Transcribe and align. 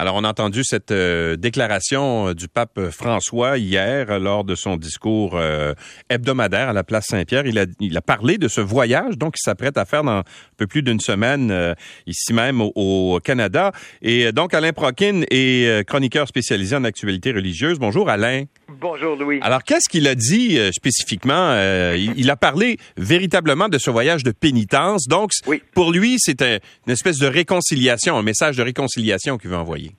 Alors, 0.00 0.14
on 0.16 0.24
a 0.24 0.30
entendu 0.30 0.64
cette 0.64 0.92
euh, 0.92 1.36
déclaration 1.36 2.28
euh, 2.28 2.34
du 2.34 2.48
pape 2.48 2.88
François 2.88 3.58
hier 3.58 4.18
lors 4.18 4.44
de 4.44 4.54
son 4.54 4.78
discours 4.78 5.32
euh, 5.34 5.74
hebdomadaire 6.08 6.70
à 6.70 6.72
la 6.72 6.82
place 6.84 7.08
Saint-Pierre. 7.08 7.44
Il 7.44 7.58
a, 7.58 7.66
il 7.80 7.94
a 7.98 8.00
parlé 8.00 8.38
de 8.38 8.48
ce 8.48 8.62
voyage, 8.62 9.18
donc, 9.18 9.34
il 9.38 9.44
s'apprête 9.44 9.76
à 9.76 9.84
faire 9.84 10.02
dans 10.02 10.20
un 10.20 10.24
peu 10.56 10.66
plus 10.66 10.82
d'une 10.82 11.00
semaine 11.00 11.74
ici 12.06 12.32
même 12.32 12.62
au, 12.62 13.20
Canada. 13.22 13.72
Et 14.00 14.32
donc, 14.32 14.54
Alain 14.54 14.72
Prokin 14.72 15.20
est 15.30 15.86
chroniqueur 15.86 16.26
spécialisé 16.26 16.76
en 16.76 16.84
actualité 16.84 17.32
religieuse. 17.32 17.78
Bonjour, 17.78 18.08
Alain. 18.08 18.44
Bonjour, 18.78 19.16
Louis. 19.16 19.40
Alors, 19.42 19.62
qu'est-ce 19.64 19.88
qu'il 19.88 20.06
a 20.06 20.14
dit 20.14 20.58
spécifiquement? 20.72 21.54
Il, 21.94 22.12
il, 22.16 22.30
a 22.30 22.36
parlé 22.36 22.78
véritablement 22.96 23.68
de 23.68 23.78
ce 23.78 23.90
voyage 23.90 24.22
de 24.22 24.30
pénitence. 24.30 25.06
Donc, 25.08 25.30
oui. 25.46 25.62
pour 25.74 25.92
lui, 25.92 26.16
c'était 26.18 26.60
une 26.86 26.92
espèce 26.92 27.18
de 27.18 27.26
réconciliation, 27.26 28.16
un 28.16 28.22
message 28.22 28.56
de 28.56 28.62
réconciliation 28.62 29.38
qu'il 29.38 29.50
veut 29.50 29.56
envoyer. 29.56 29.92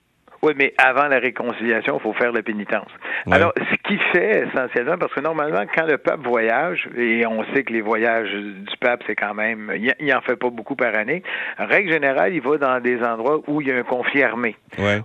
Oui, 0.44 0.54
mais 0.56 0.74
avant 0.76 1.06
la 1.06 1.20
réconciliation, 1.20 1.98
il 1.98 2.02
faut 2.02 2.12
faire 2.14 2.32
la 2.32 2.42
pénitence. 2.42 2.90
Alors, 3.30 3.52
ce 3.56 3.76
qu'il 3.86 4.00
fait 4.12 4.48
essentiellement, 4.48 4.98
parce 4.98 5.14
que 5.14 5.20
normalement, 5.20 5.62
quand 5.72 5.86
le 5.86 5.98
pape 5.98 6.26
voyage, 6.26 6.88
et 6.96 7.24
on 7.26 7.44
sait 7.54 7.62
que 7.62 7.72
les 7.72 7.80
voyages 7.80 8.32
du 8.32 8.76
pape, 8.80 9.04
c'est 9.06 9.14
quand 9.14 9.34
même, 9.34 9.72
il 10.00 10.12
en 10.12 10.20
fait 10.20 10.34
pas 10.34 10.50
beaucoup 10.50 10.74
par 10.74 10.96
année, 10.96 11.22
en 11.60 11.66
règle 11.66 11.92
générale, 11.92 12.34
il 12.34 12.40
va 12.40 12.58
dans 12.58 12.80
des 12.80 13.00
endroits 13.04 13.40
où 13.46 13.60
il 13.60 13.68
y 13.68 13.70
a 13.70 13.76
un 13.76 13.84
conflit 13.84 14.24
armé, 14.24 14.56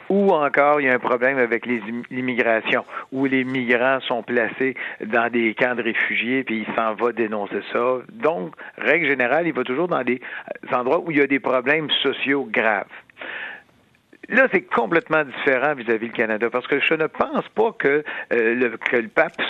ou 0.09 0.31
encore 0.31 0.81
il 0.81 0.87
y 0.87 0.89
a 0.89 0.95
un 0.95 0.99
problème 0.99 1.37
avec 1.37 1.67
l'immigration, 2.09 2.83
où 3.11 3.25
les 3.25 3.43
migrants 3.43 3.99
sont 4.07 4.23
placés 4.23 4.75
dans 5.05 5.29
des 5.29 5.53
camps 5.53 5.75
de 5.75 5.83
réfugiés, 5.83 6.43
puis 6.45 6.65
il 6.67 6.75
s'en 6.75 6.95
va 6.95 7.11
dénoncer 7.11 7.61
ça. 7.71 7.97
Donc, 8.11 8.55
règle 8.79 9.05
générale, 9.05 9.45
il 9.45 9.53
va 9.53 9.63
toujours 9.63 9.87
dans 9.87 10.03
des 10.03 10.19
endroits 10.73 10.99
où 10.99 11.11
il 11.11 11.17
y 11.17 11.21
a 11.21 11.27
des 11.27 11.39
problèmes 11.39 11.91
sociaux 12.01 12.47
graves. 12.51 12.87
Là, 14.29 14.47
c'est 14.51 14.61
complètement 14.61 15.23
différent 15.23 15.73
vis-à-vis 15.73 16.07
du 16.07 16.13
Canada, 16.13 16.49
parce 16.49 16.67
que 16.67 16.79
je 16.79 16.93
ne 16.93 17.07
pense 17.07 17.47
pas 17.55 17.71
que, 17.77 18.03
euh, 18.33 18.55
le, 18.55 18.77
que 18.77 18.97
le 18.97 19.07
pape 19.07 19.41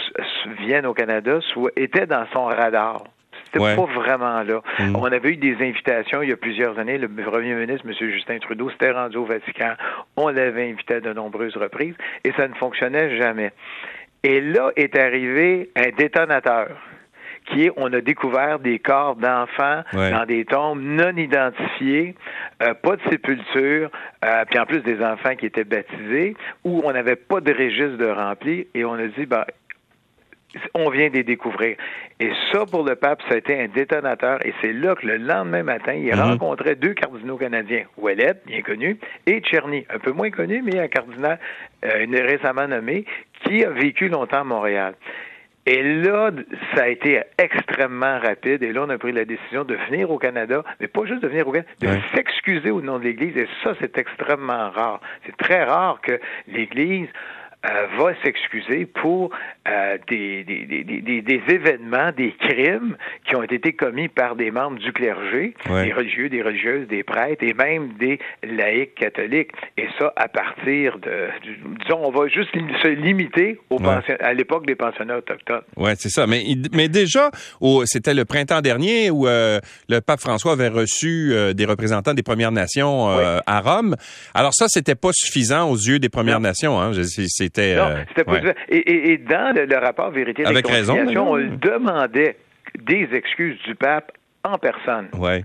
vienne 0.60 0.86
au 0.86 0.94
Canada 0.94 1.40
soit, 1.42 1.72
était 1.76 2.06
dans 2.06 2.26
son 2.32 2.46
radar. 2.46 3.04
C'était 3.46 3.76
pas 3.76 3.86
vraiment 3.86 4.44
là. 4.44 4.62
Mm. 4.80 4.96
On 4.96 5.06
avait 5.06 5.30
eu 5.30 5.38
des 5.38 5.56
invitations 5.56 6.22
il 6.22 6.30
y 6.30 6.34
a 6.34 6.38
plusieurs 6.38 6.78
années. 6.80 6.98
Le 6.98 7.08
premier 7.08 7.54
ministre, 7.54 7.88
M. 7.88 7.94
Justin 8.12 8.40
Trudeau, 8.40 8.70
s'était 8.72 8.92
rendu 8.92 9.18
au 9.18 9.26
Vatican. 9.26 9.74
On 10.18 10.28
l'avait 10.30 10.70
invité 10.70 10.96
à 10.96 11.00
de 11.00 11.14
nombreuses 11.14 11.56
reprises 11.56 11.96
et 12.24 12.32
ça 12.34 12.48
ne 12.48 12.54
fonctionnait 12.56 13.18
jamais. 13.18 13.54
Et 14.24 14.42
là 14.42 14.72
est 14.76 14.98
arrivé 14.98 15.70
un 15.76 15.90
détonateur 15.98 16.70
qui 17.48 17.66
est 17.66 17.72
on 17.78 17.92
a 17.94 18.02
découvert 18.02 18.60
des 18.60 18.80
corps 18.80 19.16
d'enfants 19.16 19.84
dans 19.94 20.26
des 20.26 20.46
tombes 20.46 20.82
non 20.82 21.16
identifiées, 21.16 22.16
euh, 22.62 22.74
pas 22.74 22.96
de 22.96 23.02
sépulture, 23.10 23.90
euh, 24.26 24.46
puis 24.50 24.60
en 24.60 24.66
plus 24.66 24.82
des 24.82 25.04
enfants 25.04 25.36
qui 25.36 25.46
étaient 25.46 25.64
baptisés, 25.64 26.36
où 26.64 26.82
on 26.84 26.92
n'avait 26.92 27.16
pas 27.16 27.40
de 27.40 27.54
registre 27.54 27.98
de 27.98 28.10
rempli, 28.10 28.68
et 28.74 28.84
on 28.86 28.94
a 28.94 29.08
dit, 29.08 29.26
ben, 29.26 29.46
on 30.74 30.90
vient 30.90 31.10
de 31.10 31.14
les 31.14 31.24
découvrir. 31.24 31.78
Et 32.20 32.32
ça, 32.52 32.66
pour 32.66 32.84
le 32.84 32.96
pape, 32.96 33.22
ça 33.28 33.36
a 33.36 33.38
été 33.38 33.60
un 33.60 33.68
détonateur. 33.68 34.44
Et 34.46 34.54
c'est 34.62 34.74
là 34.74 34.96
que 34.96 35.06
le 35.06 35.18
lendemain 35.18 35.64
matin, 35.64 35.94
il 35.94 36.12
mhm. 36.12 36.20
rencontrait 36.20 36.76
deux 36.76 36.94
cardinaux 36.94 37.38
canadiens, 37.38 37.84
Ouellet, 37.98 38.34
bien 38.46 38.62
connu, 38.62 38.98
et 39.26 39.42
Tcherny, 39.42 39.86
un 39.94 40.00
peu 40.00 40.12
moins 40.12 40.32
connu, 40.32 40.62
mais 40.64 40.80
un 40.80 40.88
cardinal 40.88 41.40
euh, 41.86 42.06
récemment 42.12 42.68
nommé, 42.68 43.06
qui 43.44 43.64
a 43.64 43.70
vécu 43.70 44.08
longtemps 44.08 44.42
à 44.42 44.44
Montréal. 44.44 44.96
Et 45.68 45.84
là, 45.84 46.32
ça 46.74 46.84
a 46.84 46.88
été 46.88 47.22
extrêmement 47.38 48.20
rapide. 48.20 48.64
Et 48.64 48.72
là, 48.72 48.86
on 48.88 48.90
a 48.90 48.98
pris 48.98 49.12
la 49.12 49.26
décision 49.26 49.66
de 49.66 49.76
venir 49.90 50.10
au 50.10 50.18
Canada, 50.18 50.64
mais 50.80 50.88
pas 50.88 51.06
juste 51.06 51.22
de 51.22 51.28
venir 51.28 51.46
au 51.46 51.52
Canada, 51.52 51.70
de 51.82 51.90
s'excuser 52.16 52.72
au 52.72 52.82
nom 52.82 53.00
de 53.00 53.04
l'Église. 53.04 53.36
Et 53.36 53.50
ça, 53.66 53.74
c'est 53.82 53.98
extrêmement 53.98 54.70
rare. 54.70 55.02
C'est 55.26 55.36
très 55.36 55.66
rare 55.66 56.00
que 56.00 56.22
l'Église 56.48 57.10
euh, 57.66 57.88
va 57.98 58.14
s'excuser 58.24 58.86
pour 58.86 59.32
euh, 59.68 59.98
des, 60.08 60.44
des, 60.44 60.84
des, 60.84 61.22
des, 61.22 61.42
événements, 61.50 62.12
des 62.16 62.32
crimes 62.40 62.96
qui 63.28 63.36
ont 63.36 63.42
été 63.42 63.74
commis 63.74 64.10
par 64.10 64.36
des 64.36 64.52
membres 64.52 64.78
du 64.78 64.94
clergé, 64.94 65.56
des 65.66 65.92
religieux, 65.92 66.30
des 66.30 66.44
religieuses, 66.44 66.88
des 66.88 67.02
prêtres 67.02 67.44
et 67.44 67.56
même 67.56 67.94
des 68.00 68.20
laïcs 68.44 68.94
catholiques. 68.94 69.50
Et 69.76 69.88
ça, 69.98 70.14
à 70.16 70.28
partir 70.28 71.00
de, 71.00 71.30
disons, 71.84 72.06
on 72.06 72.12
va 72.12 72.28
juste 72.28 72.52
se 72.54 72.88
limiter 72.90 73.60
aux 73.72 73.80
à 73.84 74.34
l'époque 74.36 74.68
des 74.68 74.76
pensionnats 74.76 75.18
autochtones. 75.18 75.64
Oui, 75.78 75.92
c'est 75.98 76.10
ça. 76.10 76.28
Mais, 76.28 76.44
mais 76.74 76.90
déjà, 76.90 77.32
c'était 77.86 78.14
le 78.14 78.26
printemps 78.26 78.62
dernier 78.62 79.10
où 79.10 79.28
euh, 79.28 79.60
le 79.90 80.00
pape 80.00 80.20
François 80.20 80.52
avait 80.52 80.68
reçu 80.68 81.34
des 81.56 81.66
représentants 81.66 82.14
des 82.14 82.24
Premières 82.24 82.52
Nations 82.52 83.08
à 83.08 83.62
Rome. 83.62 83.96
Alors 84.36 84.54
ça, 84.54 84.68
c'était 84.68 84.96
pas 84.96 85.10
suffisant 85.12 85.70
aux 85.72 85.76
yeux 85.76 85.98
des 85.98 86.10
Premières 86.10 86.40
Nations. 86.40 86.80
Hein. 86.80 86.92
C'est 86.94 87.47
c'était 87.48 87.76
euh, 87.78 88.54
et, 88.70 89.12
et, 89.12 89.18
dans 89.18 89.56
le, 89.56 89.78
rapport 89.78 90.12
Vérité 90.12 90.44
et 90.44 90.72
raison, 90.72 90.98
on 91.18 91.38
demandait 91.38 92.38
des 92.80 93.08
excuses 93.14 93.60
du 93.64 93.76
pape 93.76 94.12
en 94.44 94.58
personne. 94.58 95.08
Ouais. 95.18 95.44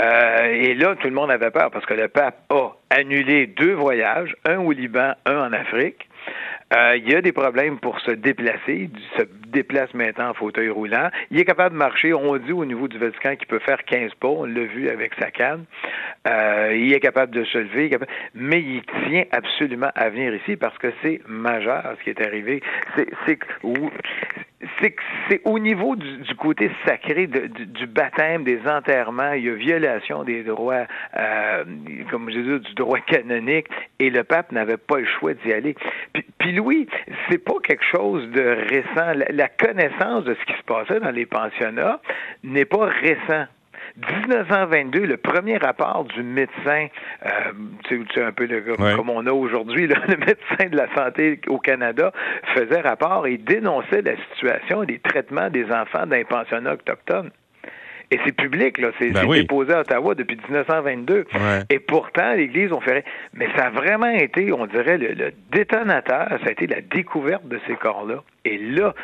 Euh, 0.00 0.46
et 0.46 0.74
là, 0.74 0.96
tout 0.96 1.08
le 1.08 1.14
monde 1.14 1.30
avait 1.30 1.50
peur 1.50 1.70
parce 1.70 1.86
que 1.86 1.94
le 1.94 2.08
pape 2.08 2.42
a 2.50 2.76
annulé 2.90 3.46
deux 3.46 3.74
voyages, 3.74 4.34
un 4.44 4.58
au 4.58 4.72
Liban, 4.72 5.12
un 5.24 5.38
en 5.38 5.52
Afrique. 5.52 6.08
Euh, 6.74 6.96
il 6.96 7.10
y 7.10 7.14
a 7.14 7.20
des 7.20 7.32
problèmes 7.32 7.78
pour 7.78 8.00
se 8.00 8.10
déplacer. 8.10 8.90
Il 8.90 8.90
se 9.18 9.24
déplace 9.48 9.92
maintenant 9.94 10.30
en 10.30 10.34
fauteuil 10.34 10.70
roulant. 10.70 11.10
Il 11.30 11.38
est 11.38 11.44
capable 11.44 11.74
de 11.74 11.78
marcher. 11.78 12.12
On 12.12 12.36
dit 12.36 12.52
au 12.52 12.64
niveau 12.64 12.88
du 12.88 12.98
Vatican 12.98 13.36
qu'il 13.36 13.46
peut 13.46 13.60
faire 13.60 13.84
15 13.84 14.12
pas. 14.18 14.28
On 14.28 14.44
l'a 14.44 14.64
vu 14.64 14.88
avec 14.88 15.12
sa 15.18 15.30
canne. 15.30 15.64
Euh, 16.26 16.74
il 16.74 16.92
est 16.92 17.00
capable 17.00 17.32
de 17.32 17.44
se 17.44 17.58
lever. 17.58 17.90
Mais 18.34 18.60
il 18.60 18.82
tient 19.06 19.24
absolument 19.30 19.90
à 19.94 20.08
venir 20.08 20.34
ici 20.34 20.56
parce 20.56 20.76
que 20.78 20.92
c'est 21.02 21.20
majeur 21.28 21.94
ce 21.98 22.04
qui 22.04 22.10
est 22.10 22.20
arrivé. 22.20 22.62
C'est 23.26 23.38
au 25.44 25.58
niveau 25.58 25.96
du, 25.96 26.34
côté 26.36 26.70
sacré 26.86 27.26
du, 27.26 27.86
baptême, 27.86 28.44
des 28.44 28.60
enterrements, 28.66 29.32
il 29.32 29.44
y 29.44 29.50
a 29.50 29.54
violation 29.54 30.24
des 30.24 30.42
droits, 30.42 30.86
euh, 31.16 31.64
comme 32.10 32.30
je 32.30 32.38
disais, 32.38 32.58
du 32.60 32.74
droit 32.74 33.00
canonique, 33.00 33.66
et 33.98 34.10
le 34.10 34.24
pape 34.24 34.52
n'avait 34.52 34.76
pas 34.76 34.98
le 34.98 35.06
choix 35.06 35.34
d'y 35.34 35.52
aller. 35.52 35.74
Puis, 36.12 36.24
puis 36.38 36.52
Louis, 36.52 36.88
c'est 37.28 37.38
pas 37.38 37.54
quelque 37.62 37.84
chose 37.84 38.28
de 38.30 38.42
récent. 38.42 39.12
La, 39.30 39.48
connaissance 39.48 40.24
de 40.24 40.34
ce 40.34 40.52
qui 40.52 40.58
se 40.58 40.64
passait 40.64 41.00
dans 41.00 41.10
les 41.10 41.26
pensionnats 41.26 42.00
n'est 42.42 42.64
pas 42.64 42.86
récent. 42.86 43.46
1922, 43.96 45.06
le 45.06 45.16
premier 45.16 45.56
rapport 45.56 46.04
du 46.04 46.22
médecin, 46.24 46.88
euh, 47.24 47.28
c'est 47.88 48.22
un 48.22 48.32
peu 48.32 48.46
le, 48.46 48.60
comme 48.96 49.08
on 49.08 49.24
a 49.26 49.32
aujourd'hui, 49.32 49.86
le 50.08 50.16
médecin 50.16 50.68
de 50.68 50.76
la 50.76 50.92
santé 50.94 51.40
au 51.46 51.58
Canada 51.58 52.12
faisait 52.56 52.80
rapport 52.80 53.26
et 53.28 53.36
dénonçait 53.36 54.02
la 54.02 54.16
situation 54.32 54.82
des 54.84 54.98
traitements 54.98 55.48
des 55.48 55.66
enfants 55.70 56.06
d'un 56.06 56.24
pensionnat 56.24 56.74
autochtone. 56.74 57.30
Et 58.10 58.18
c'est 58.24 58.32
public, 58.32 58.78
là. 58.78 58.90
C'est 58.98 59.12
ben 59.12 59.26
déposé 59.28 59.72
à 59.72 59.80
Ottawa 59.80 60.14
depuis 60.14 60.36
1922. 60.36 61.24
Et 61.70 61.78
pourtant, 61.78 62.34
l'Église, 62.34 62.70
on 62.72 62.80
ferait. 62.80 63.04
Mais 63.32 63.48
ça 63.56 63.66
a 63.66 63.70
vraiment 63.70 64.10
été, 64.10 64.52
on 64.52 64.66
dirait, 64.66 64.98
le, 64.98 65.14
le 65.14 65.32
détonateur, 65.50 66.28
ça 66.28 66.48
a 66.48 66.50
été 66.50 66.66
la 66.66 66.80
découverte 66.80 67.48
de 67.48 67.58
ces 67.66 67.74
corps-là. 67.76 68.22
Et 68.44 68.58
là, 68.58 68.94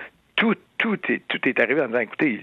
tout, 0.40 0.54
tout, 0.78 0.98
est, 1.10 1.22
tout 1.28 1.46
est 1.46 1.60
arrivé 1.60 1.82
en 1.82 1.86
disant, 1.86 2.00
écoutez, 2.00 2.40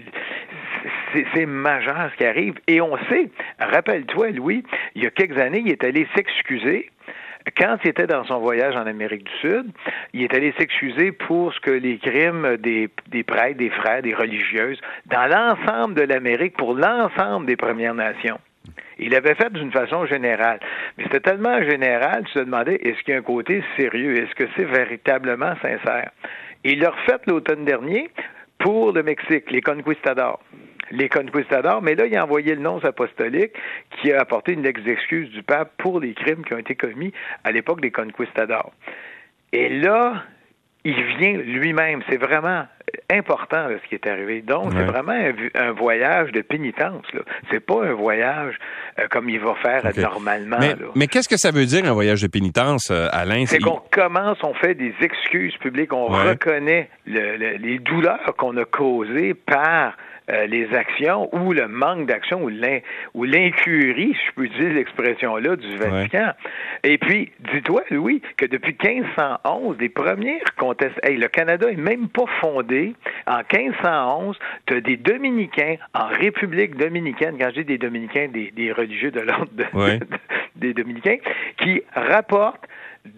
c'est 1.34 1.46
majeur 1.46 2.10
ce 2.12 2.16
qui 2.16 2.24
arrive. 2.24 2.54
Et 2.66 2.80
on 2.80 2.96
sait, 3.08 3.30
rappelle-toi, 3.58 4.30
Louis, 4.30 4.64
il 4.94 5.04
y 5.04 5.06
a 5.06 5.10
quelques 5.10 5.38
années, 5.38 5.62
il 5.64 5.72
est 5.72 5.84
allé 5.84 6.06
s'excuser 6.14 6.90
quand 7.56 7.78
il 7.84 7.90
était 7.90 8.06
dans 8.06 8.24
son 8.24 8.38
voyage 8.38 8.76
en 8.76 8.86
Amérique 8.86 9.24
du 9.24 9.32
Sud, 9.40 9.66
il 10.12 10.22
est 10.22 10.34
allé 10.34 10.52
s'excuser 10.58 11.12
pour 11.12 11.52
ce 11.52 11.60
que 11.60 11.70
les 11.70 11.98
crimes 11.98 12.56
des, 12.56 12.88
prêtres, 13.22 13.58
des 13.58 13.70
frères, 13.70 14.02
des 14.02 14.14
religieuses, 14.14 14.80
dans 15.06 15.26
l'ensemble 15.26 15.94
de 15.94 16.02
l'Amérique, 16.02 16.56
pour 16.56 16.74
l'ensemble 16.74 17.46
des 17.46 17.56
Premières 17.56 17.94
Nations. 17.94 18.38
Il 18.98 19.14
avait 19.14 19.34
fait 19.34 19.52
d'une 19.52 19.70
façon 19.70 20.06
générale. 20.06 20.58
Mais 20.96 21.04
c'était 21.04 21.20
tellement 21.20 21.62
général, 21.62 22.24
tu 22.26 22.34
te 22.34 22.40
demandais, 22.40 22.74
est-ce 22.82 23.02
qu'il 23.02 23.14
y 23.14 23.16
a 23.16 23.20
un 23.20 23.22
côté 23.22 23.62
sérieux? 23.76 24.18
Est-ce 24.18 24.34
que 24.34 24.48
c'est 24.56 24.64
véritablement 24.64 25.54
sincère? 25.62 26.10
il 26.64 26.80
l'a 26.80 26.90
refait 26.90 27.20
l'automne 27.26 27.64
dernier 27.64 28.10
pour 28.58 28.92
le 28.92 29.02
Mexique, 29.02 29.50
les 29.50 29.60
conquistadors 29.60 30.40
les 30.90 31.08
conquistadors, 31.08 31.82
mais 31.82 31.94
là, 31.94 32.06
il 32.06 32.16
a 32.16 32.24
envoyé 32.24 32.54
le 32.54 32.60
nonce 32.60 32.84
apostolique 32.84 33.52
qui 34.00 34.12
a 34.12 34.20
apporté 34.20 34.52
une 34.52 34.66
ex-excuse 34.66 35.30
du 35.30 35.42
pape 35.42 35.72
pour 35.78 36.00
les 36.00 36.14
crimes 36.14 36.44
qui 36.44 36.54
ont 36.54 36.58
été 36.58 36.74
commis 36.74 37.12
à 37.44 37.52
l'époque 37.52 37.80
des 37.80 37.90
conquistadors. 37.90 38.72
Et 39.52 39.68
là, 39.68 40.24
il 40.84 41.02
vient 41.18 41.32
lui-même. 41.32 42.02
C'est 42.08 42.16
vraiment 42.16 42.66
important 43.10 43.68
ce 43.82 43.88
qui 43.88 43.94
est 43.94 44.06
arrivé. 44.06 44.42
Donc, 44.42 44.72
c'est 44.72 44.84
vraiment 44.84 45.12
un, 45.54 45.72
voyage 45.72 46.32
de 46.32 46.42
pénitence. 46.42 47.04
C'est 47.50 47.60
pas 47.60 47.84
un 47.84 47.94
voyage 47.94 48.54
euh, 48.98 49.06
comme 49.10 49.30
il 49.30 49.40
va 49.40 49.54
faire 49.54 49.82
normalement. 49.96 50.58
Mais, 50.94 51.06
qu'est-ce 51.06 51.28
que 51.28 51.38
ça 51.38 51.50
veut 51.50 51.64
dire 51.64 51.84
un 51.86 51.92
voyage 51.92 52.22
de 52.22 52.26
pénitence, 52.26 52.90
euh, 52.90 53.08
Alain? 53.12 53.46
C'est 53.46 53.60
qu'on 53.60 53.80
commence, 53.90 54.38
on 54.42 54.54
fait 54.54 54.74
des 54.74 54.94
excuses 55.00 55.56
publiques, 55.56 55.92
on 55.92 56.06
reconnaît 56.06 56.90
les 57.06 57.78
douleurs 57.78 58.34
qu'on 58.36 58.56
a 58.56 58.64
causées 58.64 59.34
par 59.34 59.94
euh, 60.30 60.46
les 60.46 60.74
actions 60.74 61.28
ou 61.34 61.52
le 61.52 61.68
manque 61.68 62.06
d'action 62.06 62.42
ou 62.42 63.24
l'incurie, 63.24 64.14
si 64.14 64.26
je 64.26 64.32
peux 64.34 64.44
utiliser 64.44 64.74
l'expression-là, 64.74 65.56
du 65.56 65.76
Vatican. 65.76 66.32
Et 66.84 66.98
puis, 66.98 67.32
dis-toi, 67.52 67.82
Louis, 67.90 68.20
que 68.36 68.46
depuis 68.46 68.76
1511, 68.82 69.76
les 69.80 69.88
premières 69.88 70.54
contestations, 70.56 71.00
hey, 71.02 71.16
le 71.16 71.28
Canada 71.28 71.70
est 71.70 71.76
même 71.76 72.08
pas 72.08 72.26
fondé. 72.40 72.94
En 73.26 73.38
1511, 73.38 74.38
tu 74.66 74.74
as 74.74 74.80
des 74.80 74.96
dominicains 74.96 75.76
en 75.94 76.08
République 76.08 76.76
dominicaine, 76.76 77.36
quand 77.38 77.48
je 77.50 77.60
dis 77.60 77.64
des 77.64 77.78
dominicains, 77.78 78.28
des, 78.28 78.50
des 78.50 78.72
religieux 78.72 79.10
de 79.10 79.20
l'ordre 79.20 79.48
des 80.56 80.74
dominicains, 80.74 81.18
qui 81.58 81.82
rapportent 81.94 82.66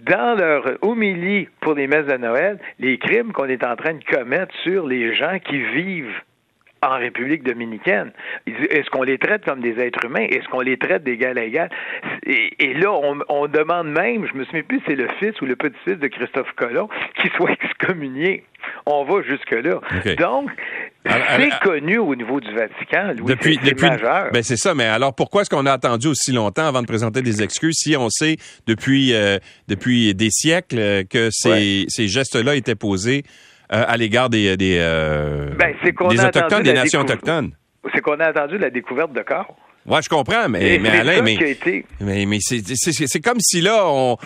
dans 0.06 0.38
leur 0.38 0.64
homélie 0.82 1.48
pour 1.60 1.74
les 1.74 1.86
messes 1.86 2.06
de 2.06 2.16
Noël 2.16 2.58
les 2.78 2.98
crimes 2.98 3.32
qu'on 3.32 3.46
est 3.46 3.64
en 3.64 3.76
train 3.76 3.94
de 3.94 4.04
commettre 4.04 4.54
sur 4.62 4.86
les 4.86 5.14
gens 5.14 5.38
qui 5.38 5.60
vivent 5.60 6.20
en 6.82 6.98
République 6.98 7.42
dominicaine. 7.42 8.12
Est-ce 8.46 8.88
qu'on 8.90 9.02
les 9.02 9.18
traite 9.18 9.44
comme 9.44 9.60
des 9.60 9.78
êtres 9.78 10.04
humains? 10.04 10.26
Est-ce 10.30 10.48
qu'on 10.48 10.60
les 10.60 10.78
traite 10.78 11.04
d'égal 11.04 11.38
à 11.38 11.44
égal? 11.44 11.68
Et, 12.26 12.74
là, 12.74 12.90
on, 13.28 13.46
demande 13.48 13.88
même, 13.88 14.26
je 14.26 14.34
me 14.36 14.44
souviens 14.44 14.62
plus, 14.62 14.80
c'est 14.86 14.94
le 14.94 15.08
fils 15.18 15.38
ou 15.40 15.46
le 15.46 15.56
petit-fils 15.56 15.98
de 15.98 16.06
Christophe 16.06 16.52
Colomb 16.56 16.88
qui 17.20 17.28
soit 17.36 17.52
excommunié. 17.52 18.44
On 18.86 19.04
va 19.04 19.22
jusque-là. 19.22 19.80
Donc, 20.18 20.50
c'est 21.04 21.58
connu 21.62 21.98
au 21.98 22.14
niveau 22.14 22.40
du 22.40 22.52
Vatican. 22.54 23.14
depuis, 23.16 23.58
c'est 23.62 23.80
majeur. 23.80 24.30
Ben 24.32 24.42
c'est 24.42 24.56
ça. 24.56 24.74
Mais 24.74 24.84
alors, 24.84 25.14
pourquoi 25.14 25.42
est-ce 25.42 25.50
qu'on 25.50 25.66
a 25.66 25.72
attendu 25.72 26.08
aussi 26.08 26.32
longtemps 26.32 26.66
avant 26.66 26.82
de 26.82 26.86
présenter 26.86 27.22
des 27.22 27.42
excuses 27.42 27.76
si 27.78 27.96
on 27.96 28.10
sait 28.10 28.36
depuis 28.66 29.14
euh, 29.14 29.38
depuis 29.68 30.14
des 30.14 30.30
siècles 30.30 31.04
que 31.08 31.28
ces, 31.30 31.86
ces 31.88 32.06
gestes-là 32.06 32.54
étaient 32.54 32.74
posés 32.74 33.24
euh, 33.26 33.49
à 33.70 33.96
l'égard 33.96 34.28
des 34.28 34.56
des, 34.56 34.76
euh, 34.78 35.50
ben, 35.58 35.74
des 35.82 36.24
autochtones, 36.24 36.62
des 36.62 36.72
nations 36.72 37.00
autochtones? 37.00 37.52
C'est 37.94 38.00
qu'on 38.02 38.20
a 38.20 38.26
attendu 38.26 38.58
la 38.58 38.70
découverte 38.70 39.12
de 39.12 39.22
corps. 39.22 39.56
Ouais, 39.86 40.02
je 40.02 40.08
comprends, 40.10 40.48
mais, 40.48 40.78
mais 40.78 40.90
Alain, 40.90 41.22
mais, 41.22 41.56
mais, 42.00 42.26
mais 42.26 42.38
c'est 42.40 43.20
comme 43.20 43.40
si 43.40 43.62
là, 43.62 43.86
on, 43.86 44.18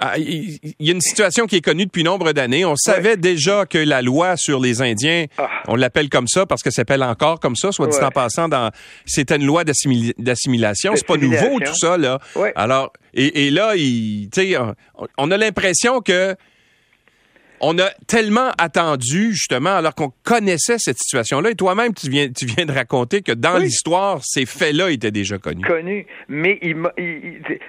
ah, 0.00 0.16
il 0.16 0.58
y 0.78 0.90
a 0.90 0.92
une 0.92 1.00
situation 1.00 1.46
qui 1.46 1.56
est 1.56 1.60
connue 1.60 1.86
depuis 1.86 2.04
nombre 2.04 2.32
d'années. 2.32 2.64
On 2.64 2.76
savait 2.76 3.16
déjà 3.16 3.66
que 3.66 3.78
la 3.78 4.00
loi 4.00 4.36
sur 4.36 4.60
les 4.60 4.80
Indiens, 4.80 5.26
ah. 5.38 5.48
on 5.66 5.74
l'appelle 5.74 6.08
comme 6.08 6.28
ça 6.28 6.46
parce 6.46 6.62
que 6.62 6.70
ça 6.70 6.76
s'appelle 6.76 7.02
encore 7.02 7.40
comme 7.40 7.56
ça, 7.56 7.72
soit 7.72 7.88
dit 7.88 7.98
en 8.00 8.10
passant, 8.10 8.48
dans, 8.48 8.70
c'était 9.06 9.36
une 9.36 9.44
loi 9.44 9.64
d'assimilation. 9.64 10.92
C'est 10.94 11.06
pas 11.06 11.16
nouveau 11.16 11.58
tout 11.58 11.74
ça 11.74 11.96
là. 11.96 12.20
Alors 12.54 12.92
et, 13.12 13.46
et 13.46 13.50
là, 13.50 13.74
il, 13.76 14.28
on 15.16 15.30
a 15.30 15.36
l'impression 15.36 16.00
que 16.00 16.36
on 17.60 17.78
a 17.78 17.90
tellement 18.06 18.50
attendu, 18.58 19.32
justement, 19.32 19.76
alors 19.76 19.94
qu'on 19.94 20.12
connaissait 20.24 20.78
cette 20.78 20.98
situation-là. 20.98 21.50
Et 21.50 21.54
toi-même, 21.54 21.94
tu 21.94 22.08
viens, 22.08 22.28
tu 22.28 22.46
viens 22.46 22.66
de 22.66 22.72
raconter 22.72 23.22
que 23.22 23.32
dans 23.32 23.58
l'histoire, 23.58 24.20
ces 24.22 24.46
faits-là 24.46 24.90
étaient 24.90 25.10
déjà 25.10 25.38
connus. 25.38 25.64
Connus. 25.64 26.06
Mais 26.28 26.58
il, 26.62 26.76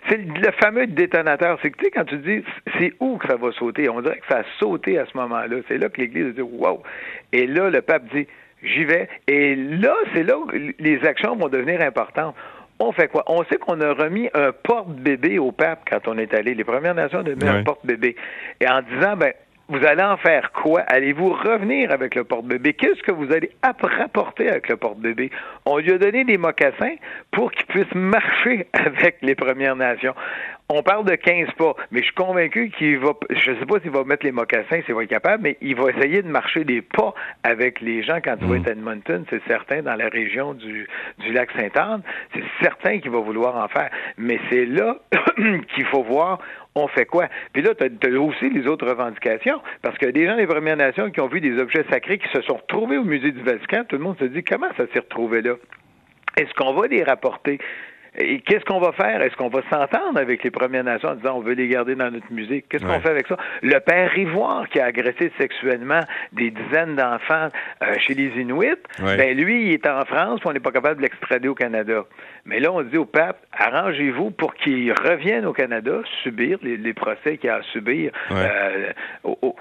c'est 0.10 0.18
le 0.18 0.52
fameux 0.62 0.88
détonateur. 0.88 1.58
C'est 1.62 1.72
que, 1.72 1.78
tu 1.78 1.86
sais, 1.86 1.92
quand 1.92 2.06
tu 2.06 2.18
dis, 2.18 2.44
c'est 2.80 2.94
où 3.00 3.18
que 3.18 3.28
ça 3.28 3.36
va 3.36 3.52
sauter? 3.54 3.90
On 3.90 4.02
dirait 4.02 4.20
que 4.20 4.28
ça 4.30 4.40
a 4.40 4.44
sauté 4.60 4.98
à 4.98 5.06
ce 5.06 5.18
moment-là. 5.18 5.58
C'est 5.68 5.78
là 5.78 5.90
que 5.90 6.02
l'Église 6.02 6.36
dit, 6.36 6.42
wow. 6.42 6.82
Et 7.34 7.48
là, 7.48 7.70
le 7.70 7.82
pape 7.82 8.04
dit, 8.14 8.28
j'y 8.64 8.86
vais. 8.86 9.10
Et 9.28 9.56
là, 9.56 9.96
c'est 10.14 10.24
là 10.24 10.38
où 10.38 10.50
les 10.52 11.00
actions 11.04 11.36
vont 11.36 11.50
devenir 11.50 11.82
importantes 11.82 12.36
on 12.80 12.94
fait 12.94 13.10
quoi? 13.10 13.24
On 13.28 13.44
sait 13.44 13.58
qu'on 13.58 13.82
a 13.82 13.94
remis 13.94 14.30
un 14.34 14.52
porte-bébé 14.52 15.38
au 15.38 15.52
pape 15.52 15.82
quand 15.90 16.08
on 16.08 16.18
est 16.18 16.34
allé. 16.34 16.54
Les 16.54 16.64
Premières 16.64 16.96
Nations 16.96 17.20
ont 17.20 17.24
mis 17.24 17.48
un 17.48 17.64
porte-bébé. 17.64 18.16
Et 18.62 18.68
en 18.68 18.82
disant, 18.82 19.18
ben, 19.18 19.34
vous 19.70 19.86
allez 19.86 20.02
en 20.02 20.18
faire 20.18 20.52
quoi? 20.52 20.82
Allez-vous 20.82 21.30
revenir 21.30 21.92
avec 21.92 22.16
le 22.16 22.24
porte-bébé? 22.24 22.74
Qu'est-ce 22.74 23.04
que 23.04 23.12
vous 23.12 23.32
allez 23.32 23.52
rapporter 23.64 24.50
avec 24.50 24.68
le 24.68 24.78
porte-bébé? 24.78 25.30
On 25.66 25.78
lui 25.78 25.94
a 25.94 25.98
donné 26.00 26.24
des 26.24 26.38
mocassins 26.38 26.96
pour 27.32 27.52
qu'il 27.52 27.68
puisse 27.68 27.94
marcher 27.94 28.68
avec 28.74 29.18
les 29.22 29.36
Premières 29.36 29.76
Nations. 29.76 30.16
On 30.72 30.84
parle 30.84 31.04
de 31.04 31.16
15 31.16 31.48
pas, 31.58 31.74
mais 31.90 32.02
je 32.02 32.06
suis 32.06 32.14
convaincu 32.14 32.70
qu'il 32.70 33.00
va, 33.00 33.14
je 33.32 33.54
sais 33.56 33.66
pas 33.66 33.80
s'il 33.80 33.90
va 33.90 34.04
mettre 34.04 34.24
les 34.24 34.32
mocassins, 34.32 34.82
s'il 34.86 34.94
va 34.94 35.02
être 35.02 35.10
capable, 35.10 35.42
mais 35.42 35.58
il 35.62 35.76
va 35.76 35.90
essayer 35.90 36.22
de 36.22 36.28
marcher 36.28 36.64
des 36.64 36.84
pas 36.84 37.16
avec 37.42 37.82
les 37.82 38.04
gens 38.04 38.20
quand 38.24 38.36
il 38.40 38.48
va 38.48 38.54
mm. 38.54 38.62
être 38.62 38.68
à 38.68 38.72
Edmonton, 38.74 39.26
c'est 39.32 39.42
certain, 39.48 39.82
dans 39.82 39.96
la 39.96 40.10
région 40.10 40.54
du, 40.54 40.88
du 41.18 41.32
lac 41.34 41.50
Sainte-Anne, 41.58 42.04
c'est 42.36 42.44
certain 42.62 43.00
qu'il 43.00 43.10
va 43.10 43.18
vouloir 43.18 43.56
en 43.56 43.68
faire. 43.68 43.90
Mais 44.20 44.40
c'est 44.52 44.68
là 44.68 44.98
qu'il 45.74 45.86
faut 45.86 46.04
voir, 46.04 46.38
on 46.76 46.88
fait 46.88 47.08
quoi? 47.08 47.30
Puis 47.52 47.64
là, 47.64 47.74
tu 47.74 47.86
as, 47.86 48.22
aussi 48.22 48.52
les 48.52 48.68
autres 48.68 48.88
revendications, 48.88 49.64
parce 49.82 49.98
que 49.98 50.06
des 50.06 50.28
gens 50.28 50.36
des 50.36 50.46
Premières 50.46 50.78
Nations 50.78 51.10
qui 51.10 51.20
ont 51.20 51.30
vu 51.30 51.42
des 51.42 51.58
objets 51.60 51.84
sacrés 51.90 52.20
qui 52.20 52.30
se 52.30 52.44
sont 52.44 52.58
retrouvés 52.58 52.98
au 52.98 53.06
musée 53.06 53.32
du 53.32 53.42
Vatican, 53.42 53.86
tout 53.90 53.98
le 53.98 54.04
monde 54.04 54.20
se 54.20 54.26
dit 54.26 54.44
comment 54.44 54.70
ça 54.78 54.84
s'est 54.94 55.00
retrouvé 55.00 55.42
là? 55.42 55.56
Est-ce 56.38 56.54
qu'on 56.54 56.74
va 56.74 56.86
les 56.86 57.04
rapporter? 57.04 57.60
Et 58.20 58.42
qu'est-ce 58.42 58.66
qu'on 58.66 58.80
va 58.80 58.92
faire? 58.92 59.22
Est-ce 59.22 59.36
qu'on 59.38 59.48
va 59.48 59.62
s'entendre 59.70 60.20
avec 60.20 60.44
les 60.44 60.52
Premières 60.52 60.84
Nations 60.84 61.10
en 61.10 61.16
disant 61.16 61.38
on 61.38 61.42
veut 61.42 61.54
les 61.54 61.70
garder 61.70 61.96
dans 61.96 62.12
notre 62.12 62.32
musée? 62.32 62.66
Qu'est-ce 62.70 62.86
qu'on 62.86 63.00
fait 63.00 63.10
avec 63.10 63.28
ça? 63.28 63.38
Le 63.62 63.80
père 63.80 64.18
Ivoire 64.18 64.68
qui 64.68 64.80
a 64.80 64.86
agressé 64.86 65.32
sexuellement 65.40 66.02
des 66.34 66.52
dizaines 66.52 66.96
d'enfants 66.96 67.48
euh, 67.82 67.96
chez 68.00 68.14
les 68.16 68.30
Inuits, 68.42 68.76
ben 69.00 69.38
lui, 69.38 69.68
il 69.68 69.74
est 69.74 69.88
en 69.88 70.04
France, 70.04 70.42
on 70.44 70.52
n'est 70.52 70.60
pas 70.60 70.72
capable 70.72 70.98
de 70.98 71.04
l'extrader 71.04 71.48
au 71.48 71.56
Canada. 71.56 72.04
Mais 72.46 72.60
là, 72.60 72.72
on 72.74 72.82
dit 72.82 72.98
au 72.98 73.06
pape, 73.06 73.38
arrangez-vous 73.54 74.32
pour 74.32 74.54
qu'il 74.56 74.92
revienne 74.92 75.46
au 75.46 75.54
Canada, 75.54 76.02
subir 76.24 76.58
les, 76.62 76.94
procès 76.94 77.38
qu'il 77.38 77.50
a 77.50 77.58
à 77.58 77.62
subir 77.62 78.12
euh, 78.32 78.92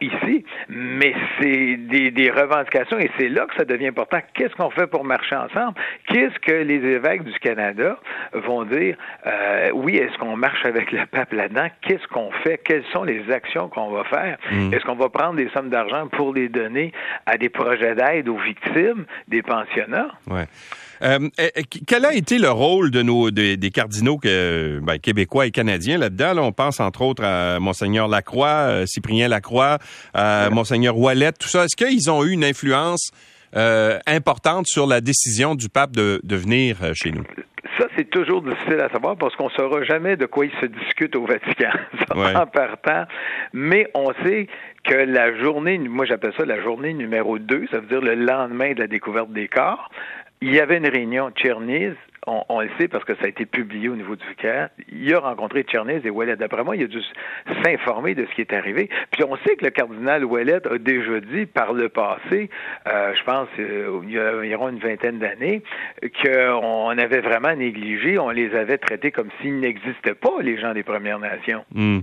ici. 0.01 0.45
Mais 0.69 1.15
c'est 1.41 1.77
des, 1.77 2.11
des 2.11 2.31
revendications 2.31 2.99
et 2.99 3.11
c'est 3.19 3.29
là 3.29 3.47
que 3.47 3.55
ça 3.57 3.65
devient 3.65 3.89
important. 3.89 4.19
Qu'est-ce 4.35 4.55
qu'on 4.55 4.71
fait 4.71 4.87
pour 4.87 5.05
marcher 5.05 5.37
ensemble? 5.37 5.75
Qu'est-ce 6.09 6.39
que 6.41 6.53
les 6.53 6.77
évêques 6.77 7.25
du 7.25 7.39
Canada 7.39 7.99
vont 8.49 8.65
dire, 8.65 8.97
euh, 9.27 9.71
oui, 9.75 9.97
est-ce 9.97 10.17
qu'on 10.19 10.37
marche 10.37 10.65
avec 10.65 10.91
le 10.91 11.07
pape 11.07 11.33
là-dedans? 11.33 11.69
Qu'est-ce 11.83 12.07
qu'on 12.09 12.31
fait? 12.43 12.59
Quelles 12.59 12.85
sont 12.93 13.05
les 13.05 13.31
actions 13.31 13.69
qu'on 13.69 13.91
va 13.91 14.05
faire? 14.05 14.39
Mm. 14.51 14.73
Est-ce 14.73 14.85
qu'on 14.85 14.97
va 14.97 15.09
prendre 15.09 15.37
des 15.37 15.49
sommes 15.51 15.71
d'argent 15.71 16.09
pour 16.09 16.33
les 16.33 16.49
donner 16.49 16.93
à 17.27 17.37
des 17.37 17.49
projets 17.49 17.95
d'aide 17.95 18.29
aux 18.29 18.39
victimes 18.39 19.05
des 19.29 19.43
pensionnats? 19.43 20.11
Ouais. 20.29 20.47
Euh, 21.03 21.29
quel 21.87 22.05
a 22.05 22.13
été 22.13 22.39
le 22.39 22.51
rôle 22.51 22.91
de 22.91 23.03
nos 23.03 23.31
des 23.31 23.71
cardinaux 23.73 24.19
que, 24.19 24.81
ben, 24.83 24.99
québécois 24.99 25.47
et 25.47 25.51
canadiens 25.51 25.99
là-dedans? 25.99 26.39
on 26.39 26.53
pense 26.53 26.81
entre 26.81 27.03
autres 27.03 27.25
à 27.25 27.61
Monseigneur 27.61 28.09
Lacroix, 28.09 28.49
euh, 28.49 28.87
Cyprien 28.87 29.29
Lacroix, 29.29 29.79
à 30.15 30.51
Monseigneur 30.51 30.99
Wallet, 30.99 31.33
tout 31.33 31.49
ça. 31.49 31.65
Est-ce 31.65 31.77
qu'ils 31.77 32.11
ont 32.11 32.25
eu 32.25 32.33
une 32.33 32.45
influence 32.45 33.11
euh, 33.57 33.99
importante 34.07 34.67
sur 34.67 34.87
la 34.87 35.01
décision 35.01 35.55
du 35.55 35.69
pape 35.69 35.93
de, 35.93 36.21
de 36.25 36.37
venir 36.37 36.79
chez 36.95 37.13
nous? 37.13 37.25
Ça, 37.79 37.87
c'est 37.97 38.11
toujours 38.11 38.43
difficile 38.43 38.81
à 38.81 38.89
savoir 38.89 39.17
parce 39.17 39.37
qu'on 39.37 39.47
ne 39.47 39.51
saura 39.51 39.85
jamais 39.85 40.17
de 40.17 40.27
quoi 40.27 40.47
il 40.47 40.53
se 40.61 40.67
discute 40.67 41.15
au 41.15 41.27
Vatican 41.27 41.71
en 42.15 42.47
partant. 42.47 43.05
Mais 43.53 43.89
on 43.95 44.13
sait 44.25 44.49
que 44.85 44.95
la 44.95 45.37
journée, 45.39 45.79
moi 45.79 46.05
j'appelle 46.05 46.33
ça 46.37 46.45
la 46.45 46.61
journée 46.61 46.93
numéro 46.93 47.39
2, 47.39 47.67
ça 47.71 47.79
veut 47.79 47.87
dire 47.87 48.01
le 48.01 48.15
lendemain 48.15 48.73
de 48.73 48.81
la 48.81 48.87
découverte 48.89 49.31
des 49.31 49.47
corps, 49.47 49.91
il 50.41 50.55
y 50.55 50.61
avait 50.61 50.77
une 50.77 50.89
réunion 50.89 51.31
Tcherniz, 51.31 51.95
on, 52.27 52.61
le 52.61 52.69
sait 52.79 52.89
parce 52.89 53.05
que 53.05 53.15
ça 53.15 53.25
a 53.25 53.29
été 53.29 53.47
publié 53.47 53.89
au 53.89 53.97
niveau 53.97 54.15
du 54.15 54.27
vicaire. 54.29 54.69
Il 54.93 55.13
a 55.15 55.21
rencontré 55.21 55.63
Tcherniz 55.63 56.05
et 56.05 56.11
Ouellet. 56.11 56.37
D'après 56.37 56.63
moi, 56.63 56.77
il 56.77 56.85
a 56.85 56.87
dû 56.87 57.01
s'informer 57.65 58.15
de 58.15 58.27
ce 58.27 58.35
qui 58.35 58.43
est 58.43 58.53
arrivé. 58.53 58.91
Puis 59.11 59.25
on 59.25 59.37
sait 59.37 59.57
que 59.57 59.65
le 59.65 59.71
cardinal 59.71 60.25
Ouellet 60.25 60.67
a 60.67 60.79
déjà 60.79 61.21
dit 61.21 61.47
par 61.47 61.73
le 61.73 61.89
passé, 61.89 62.51
euh, 62.87 63.15
je 63.15 63.25
pense 63.25 63.49
euh, 63.59 64.01
il 64.05 64.13
y 64.13 64.19
a 64.19 64.37
environ 64.37 64.69
une 64.69 64.79
vingtaine 64.79 65.19
d'années, 65.19 65.63
qu'on 66.23 66.99
avait 66.99 67.21
vraiment 67.21 67.55
négligé, 67.55 68.19
on 68.19 68.31
les 68.31 68.55
avait 68.55 68.79
traités 68.79 69.11
comme 69.11 69.29
s'ils 69.41 69.59
n'existaient 69.61 70.15
pas, 70.15 70.43
les 70.43 70.59
gens 70.59 70.75
des 70.75 70.83
Premières 70.83 71.19
Nations. 71.19 71.65
Hmm. 71.73 72.01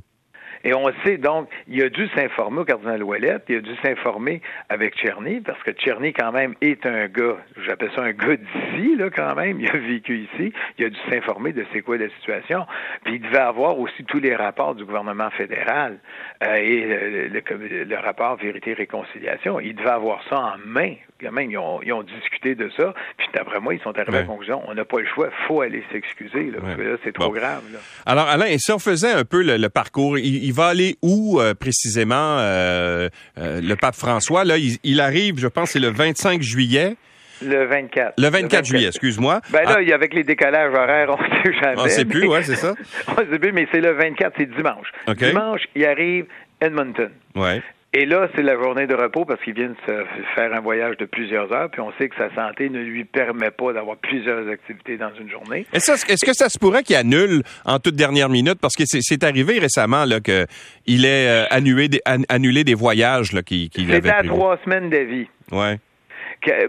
Et 0.65 0.73
on 0.73 0.91
sait 1.05 1.17
donc, 1.17 1.47
il 1.67 1.81
a 1.83 1.89
dû 1.89 2.07
s'informer 2.15 2.61
au 2.61 2.65
cardinal 2.65 3.03
Ouellet, 3.03 3.37
il 3.47 3.57
a 3.57 3.61
dû 3.61 3.75
s'informer 3.83 4.41
avec 4.67 4.95
Tcherny, 4.95 5.39
parce 5.41 5.61
que 5.61 5.71
Tcherny, 5.71 6.11
quand 6.11 6.31
même, 6.31 6.55
est 6.61 6.85
un 6.87 7.07
gars, 7.07 7.37
j'appelle 7.65 7.91
ça 7.95 8.01
un 8.01 8.13
gars 8.13 8.35
d'ici, 8.35 8.95
là, 8.95 9.11
quand 9.11 9.35
même, 9.35 9.59
il 9.59 9.69
a 9.69 9.77
vécu 9.77 10.27
ici, 10.33 10.51
il 10.79 10.85
a 10.85 10.89
dû 10.89 10.97
s'informer 11.09 11.53
de 11.53 11.63
c'est 11.71 11.81
quoi 11.81 11.97
la 11.97 12.09
situation. 12.09 12.65
Puis 13.03 13.15
il 13.15 13.21
devait 13.21 13.37
avoir 13.37 13.77
aussi 13.79 14.03
tous 14.05 14.19
les 14.19 14.35
rapports 14.35 14.73
du 14.73 14.83
gouvernement 14.85 15.29
fédéral 15.31 15.99
euh, 16.43 16.55
et 16.55 17.29
le, 17.29 17.95
rapport 18.03 18.35
Vérité-Réconciliation. 18.37 19.59
Il 19.59 19.75
devait 19.75 19.89
avoir 19.89 20.21
ça 20.29 20.39
en 20.39 20.57
main. 20.65 20.95
Quand 21.21 21.31
même, 21.31 21.49
ils 21.49 21.57
ont, 21.57 22.03
discuté 22.03 22.55
de 22.55 22.69
ça. 22.75 22.93
Puis 23.17 23.27
d'après 23.33 23.59
moi, 23.59 23.73
ils 23.73 23.81
sont 23.81 23.97
arrivés 23.97 24.17
à 24.17 24.21
la 24.21 24.27
conclusion, 24.27 24.61
on 24.67 24.73
n'a 24.73 24.83
pas 24.83 24.99
le 24.99 25.07
choix, 25.07 25.29
faut 25.47 25.61
aller 25.61 25.83
s'excuser, 25.91 26.51
là, 26.51 26.59
parce 26.61 26.75
que 26.75 26.81
là, 26.81 26.97
c'est 27.03 27.13
trop 27.13 27.31
grave. 27.31 27.63
Alors, 28.05 28.27
Alain, 28.27 28.57
si 28.57 28.71
on 28.71 28.79
faisait 28.79 29.11
un 29.11 29.23
peu 29.23 29.41
le, 29.41 29.69
parcours, 29.69 30.17
il 30.19 30.51
va 30.55 30.67
aller 30.67 30.95
où 31.01 31.39
euh, 31.39 31.53
précisément 31.53 32.37
euh, 32.39 33.09
euh, 33.37 33.61
le 33.61 33.75
pape 33.75 33.95
François? 33.95 34.43
Là, 34.43 34.55
il, 34.57 35.01
arrive, 35.01 35.39
je 35.39 35.47
pense, 35.47 35.71
c'est 35.71 35.79
le 35.79 35.89
25 35.89 36.41
juillet. 36.41 36.95
Le 37.41 37.65
24. 37.65 38.13
Le 38.17 38.29
24, 38.29 38.65
juillet, 38.65 38.87
excuse-moi. 38.87 39.41
Ben 39.51 39.63
là, 39.63 39.77
ah. 39.77 39.93
avec 39.93 40.13
les 40.13 40.23
décalages 40.23 40.73
horaires, 40.73 41.09
on 41.19 41.21
ne 41.21 41.43
sait 41.43 41.59
jamais. 41.59 41.81
On 41.81 41.83
ne 41.83 41.89
sait 41.89 42.05
plus, 42.05 42.27
ouais, 42.27 42.43
c'est 42.43 42.55
ça. 42.55 42.73
on 43.09 43.21
ne 43.21 43.31
sait 43.31 43.39
plus, 43.39 43.51
mais 43.51 43.67
c'est 43.71 43.81
le 43.81 43.91
24, 43.91 44.33
c'est 44.37 44.49
dimanche. 44.55 44.87
Dimanche, 45.17 45.61
il 45.75 45.85
arrive 45.85 46.25
Edmonton. 46.61 47.09
Ouais. 47.35 47.61
Et 47.97 48.05
là, 48.05 48.27
c'est 48.35 48.41
la 48.41 48.55
journée 48.61 48.87
de 48.87 48.93
repos 48.93 49.23
parce 49.23 49.41
qu'il 49.41 49.53
vient 49.53 49.69
de 49.69 49.75
se 49.87 50.05
faire 50.35 50.53
un 50.53 50.59
voyage 50.59 50.97
de 50.97 51.05
plusieurs 51.05 51.49
heures, 51.53 51.69
puis 51.71 51.79
on 51.79 51.93
sait 51.93 52.09
que 52.09 52.15
sa 52.17 52.29
santé 52.35 52.69
ne 52.69 52.81
lui 52.81 53.05
permet 53.05 53.51
pas 53.51 53.71
d'avoir 53.71 53.95
plusieurs 53.95 54.49
activités 54.49 54.97
dans 54.97 55.11
une 55.17 55.29
journée. 55.29 55.65
Est-ce 55.71 56.25
que 56.25 56.33
ça 56.33 56.49
se 56.49 56.59
pourrait 56.59 56.83
qu'il 56.83 56.97
annule 56.97 57.41
en 57.63 57.79
toute 57.79 57.95
dernière 57.95 58.27
minute? 58.27 58.59
Parce 58.59 58.75
que 58.75 58.83
c'est 58.85 59.23
arrivé 59.23 59.59
récemment 59.59 60.03
qu'il 60.21 61.05
ait 61.05 61.29
euh, 61.29 61.45
annulé, 61.49 61.87
des, 61.87 62.01
annulé 62.27 62.65
des 62.65 62.73
voyages 62.73 63.29
qu'il 63.45 63.69
qu 63.69 63.81
avait 63.83 63.95
C'était 63.95 64.09
à 64.09 64.23
trois 64.23 64.59
semaines 64.65 64.89
d'avis. 64.89 65.27
Ouais 65.53 65.79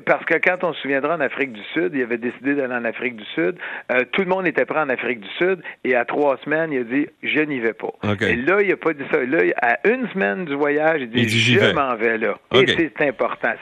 parce 0.04 0.24
que 0.24 0.34
quand 0.34 0.64
on 0.64 0.72
se 0.72 0.80
souviendra 0.80 1.16
en 1.16 1.20
Afrique 1.20 1.52
du 1.52 1.62
Sud, 1.72 1.92
il 1.94 2.02
avait 2.02 2.18
décidé 2.18 2.54
d'aller 2.54 2.74
en 2.74 2.84
Afrique 2.84 3.16
du 3.16 3.24
Sud. 3.34 3.56
Euh, 3.92 4.00
tout 4.12 4.22
le 4.22 4.28
monde 4.28 4.46
était 4.46 4.64
prêt 4.64 4.80
en 4.80 4.88
Afrique 4.88 5.20
du 5.20 5.28
Sud 5.38 5.62
et 5.84 5.94
à 5.94 6.04
trois 6.04 6.38
semaines, 6.44 6.72
il 6.72 6.80
a 6.80 6.84
dit 6.84 7.06
je 7.22 7.40
n'y 7.40 7.60
vais 7.60 7.72
pas. 7.72 7.92
Et 8.20 8.36
là, 8.36 8.60
il 8.60 8.68
n'a 8.68 8.76
pas 8.76 8.92
dit 8.92 9.04
ça. 9.10 9.24
Là, 9.24 9.38
à 9.60 9.88
une 9.88 10.08
semaine 10.08 10.44
du 10.44 10.54
voyage, 10.54 11.00
il 11.02 11.10
dit, 11.10 11.28
je 11.28 11.72
m'en 11.74 11.94
vais 11.96 12.18
là. 12.18 12.38
Et 12.54 12.66
c'est 12.66 13.00
important. 13.06 13.52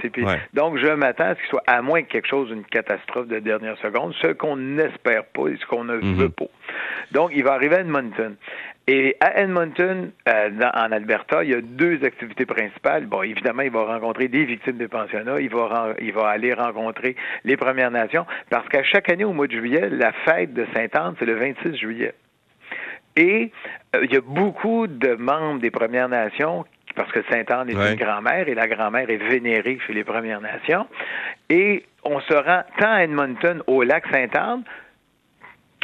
Donc, 0.52 0.78
je 0.78 0.88
m'attends 0.88 1.24
à 1.24 1.34
ce 1.34 1.40
qu'il 1.40 1.48
soit, 1.50 1.62
à 1.66 1.82
moins 1.82 2.02
que 2.02 2.08
quelque 2.08 2.28
chose, 2.28 2.50
une 2.50 2.64
catastrophe 2.64 3.28
de 3.28 3.38
dernière 3.38 3.76
seconde, 3.78 4.14
ce 4.20 4.28
qu'on 4.28 4.56
n'espère 4.56 5.24
pas 5.26 5.48
et 5.48 5.56
ce 5.60 5.66
qu'on 5.66 5.84
ne 5.84 5.96
mhm. 5.96 6.14
veut 6.14 6.28
pas. 6.28 6.46
Donc, 7.12 7.30
il 7.34 7.44
va 7.44 7.52
arriver 7.52 7.76
à 7.76 7.80
Edmonton. 7.80 8.36
Et 8.86 9.16
à 9.20 9.40
Edmonton, 9.40 10.10
euh, 10.28 10.50
en 10.74 10.92
Alberta, 10.92 11.42
il 11.42 11.50
y 11.50 11.54
a 11.54 11.60
deux 11.62 12.04
activités 12.04 12.44
principales. 12.44 13.06
Bon, 13.06 13.22
évidemment, 13.22 13.62
il 13.62 13.70
va 13.70 13.84
rencontrer 13.84 14.28
des 14.28 14.44
victimes 14.44 14.76
des 14.76 14.88
pensionnats. 14.88 15.40
Il 15.40 15.48
va, 15.48 15.94
il 16.00 16.12
va 16.12 16.28
aller 16.28 16.52
rencontrer 16.52 17.16
les 17.44 17.56
Premières 17.56 17.90
Nations 17.90 18.26
parce 18.50 18.68
qu'à 18.68 18.82
chaque 18.82 19.10
année, 19.10 19.24
au 19.24 19.32
mois 19.32 19.46
de 19.46 19.52
juillet, 19.52 19.88
la 19.90 20.12
fête 20.26 20.52
de 20.52 20.66
Sainte-Anne, 20.74 21.14
c'est 21.18 21.24
le 21.24 21.34
26 21.34 21.76
juillet. 21.76 22.12
Et 23.16 23.52
euh, 23.96 24.04
il 24.04 24.12
y 24.12 24.16
a 24.16 24.20
beaucoup 24.20 24.86
de 24.86 25.14
membres 25.14 25.60
des 25.60 25.70
Premières 25.70 26.10
Nations 26.10 26.66
parce 26.94 27.10
que 27.10 27.20
Sainte-Anne 27.30 27.70
est 27.70 27.72
une 27.72 27.96
grand-mère 27.96 28.48
et 28.48 28.54
la 28.54 28.68
grand-mère 28.68 29.08
est 29.08 29.16
vénérée 29.16 29.78
chez 29.86 29.94
les 29.94 30.04
Premières 30.04 30.42
Nations. 30.42 30.86
Et 31.48 31.84
on 32.04 32.20
se 32.20 32.34
rend 32.34 32.62
tant 32.78 32.92
à 32.92 33.04
Edmonton 33.04 33.62
au 33.66 33.82
lac 33.82 34.04
Sainte-Anne 34.12 34.62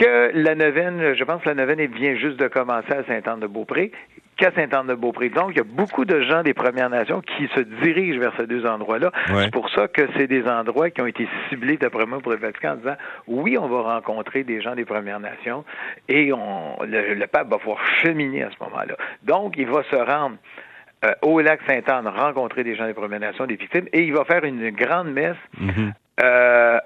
que 0.01 0.31
la 0.35 0.55
neuvaine, 0.55 1.15
je 1.15 1.25
pense 1.25 1.43
que 1.43 1.49
la 1.49 1.55
neuvaine 1.55 1.85
vient 1.93 2.17
juste 2.17 2.39
de 2.39 2.49
commencer 2.49 2.93
à 2.93 3.05
Sainte-Anne-de-Beaupré, 3.05 3.93
qu'à 4.39 4.51
Sainte-Anne-de-Beaupré. 4.53 5.29
Donc, 5.29 5.51
il 5.51 5.59
y 5.59 5.61
a 5.61 5.65
beaucoup 5.65 6.07
de 6.07 6.23
gens 6.23 6.43
des 6.43 6.55
Premières 6.55 6.89
Nations 6.89 7.21
qui 7.21 7.49
se 7.55 7.61
dirigent 7.61 8.19
vers 8.19 8.33
ces 8.39 8.47
deux 8.47 8.65
endroits-là. 8.67 9.13
C'est 9.27 9.53
pour 9.53 9.69
ça 9.71 9.89
que 9.89 10.09
c'est 10.17 10.27
des 10.27 10.45
endroits 10.45 10.89
qui 10.91 11.03
ont 11.03 11.07
été 11.07 11.29
ciblés, 11.49 11.77
d'après 11.77 12.07
moi, 12.07 12.21
pour 12.21 12.33
le 12.33 12.39
Vatican, 12.39 12.73
en 12.73 12.77
disant, 12.77 12.97
oui, 13.27 13.59
on 13.59 13.69
va 13.69 13.95
rencontrer 13.95 14.43
des 14.43 14.63
gens 14.63 14.75
des 14.75 14.87
Premières 14.87 15.21
Nations 15.21 15.65
et 16.09 16.33
on, 16.33 16.79
le, 16.83 17.27
pape 17.27 17.51
va 17.51 17.59
pouvoir 17.59 17.85
cheminer 18.03 18.45
à 18.45 18.51
ce 18.51 18.65
moment-là. 18.65 18.97
Donc, 19.23 19.55
il 19.59 19.67
va 19.67 19.83
se 19.83 19.97
rendre 19.97 20.37
euh, 21.05 21.13
au 21.23 21.41
lac 21.41 21.61
Sainte-Anne, 21.67 22.09
rencontrer 22.09 22.65
des 22.65 22.75
gens 22.75 22.87
des 22.87 22.95
Premières 22.95 23.21
Nations, 23.21 23.45
des 23.45 23.57
victimes, 23.57 23.87
et 23.93 24.03
il 24.03 24.15
va 24.15 24.25
faire 24.25 24.45
une 24.45 24.71
grande 24.71 25.13
messe 25.13 25.37
mm-hmm. 25.61 25.93
euh, 26.23 26.79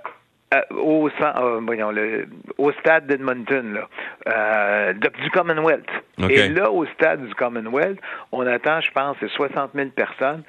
au, 0.71 1.09
euh, 1.09 2.25
au 2.59 2.73
stade 2.73 3.07
d'Edmonton, 3.07 3.81
euh, 4.29 4.93
du 4.93 5.31
Commonwealth. 5.31 5.89
Et 6.31 6.49
là, 6.49 6.71
au 6.71 6.87
stade 6.87 7.27
du 7.27 7.35
Commonwealth, 7.35 7.99
on 8.33 8.47
attend, 8.47 8.81
je 8.81 8.91
pense, 8.91 9.17
60 9.27 9.71
000 9.75 9.89
personnes. 9.91 10.43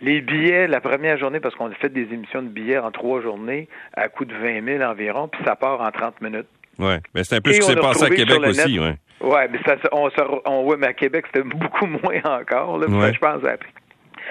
Les 0.00 0.20
billets, 0.20 0.66
la 0.66 0.80
première 0.80 1.16
journée, 1.16 1.40
parce 1.40 1.54
qu'on 1.54 1.70
a 1.70 1.74
fait 1.74 1.88
des 1.88 2.12
émissions 2.12 2.42
de 2.42 2.48
billets 2.48 2.78
en 2.78 2.90
trois 2.90 3.22
journées, 3.22 3.68
à 3.94 4.08
coût 4.08 4.24
de 4.24 4.34
20 4.34 4.64
000 4.64 4.82
environ, 4.82 5.28
puis 5.28 5.40
ça 5.44 5.56
part 5.56 5.80
en 5.80 5.90
30 5.90 6.20
minutes. 6.20 6.48
Oui, 6.78 6.94
mais 7.14 7.22
c'est 7.24 7.36
un 7.36 7.40
peu 7.40 7.52
ce 7.52 7.60
qui 7.60 7.66
s'est 7.66 7.76
passé 7.76 8.04
à 8.04 8.10
Québec 8.10 8.40
aussi, 8.44 8.78
oui. 8.78 8.90
Oui, 9.20 9.40
mais 9.50 9.58
ça, 9.64 9.76
on, 9.92 10.10
on, 10.44 10.64
ouais, 10.64 10.76
mais 10.76 10.88
à 10.88 10.92
Québec, 10.92 11.24
c'était 11.26 11.48
beaucoup 11.48 11.86
moins 11.86 12.20
encore. 12.24 12.78
Là, 12.78 12.86
Je 13.12 13.18
pense 13.18 13.42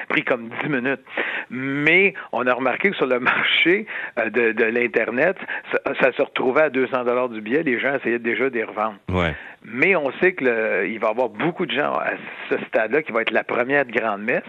pris 0.09 0.23
comme 0.23 0.49
10 0.63 0.69
minutes. 0.69 1.01
Mais 1.49 2.13
on 2.31 2.45
a 2.47 2.53
remarqué 2.53 2.91
que 2.91 2.95
sur 2.95 3.07
le 3.07 3.19
marché 3.33 3.85
euh, 4.19 4.29
de, 4.29 4.51
de 4.51 4.63
l'Internet, 4.65 5.37
ça, 5.71 6.11
se 6.11 6.21
retrouvait 6.21 6.63
à 6.63 6.69
200 6.69 7.03
dollars 7.03 7.29
du 7.29 7.41
billet. 7.41 7.63
Les 7.63 7.79
gens 7.79 7.95
essayaient 7.95 8.19
déjà 8.19 8.49
de 8.49 8.55
les 8.55 8.63
revendre. 8.63 8.95
Ouais. 9.09 9.35
Mais 9.65 9.95
on 9.95 10.11
sait 10.21 10.33
qu'il 10.33 10.47
va 10.47 10.85
y 10.85 10.97
avoir 10.97 11.29
beaucoup 11.29 11.65
de 11.65 11.71
gens 11.71 11.93
à 11.93 12.11
ce 12.49 12.57
stade-là 12.67 13.01
qui 13.01 13.11
va 13.11 13.21
être 13.21 13.31
la 13.31 13.43
première 13.43 13.85
grande 13.85 14.21
messe. 14.21 14.41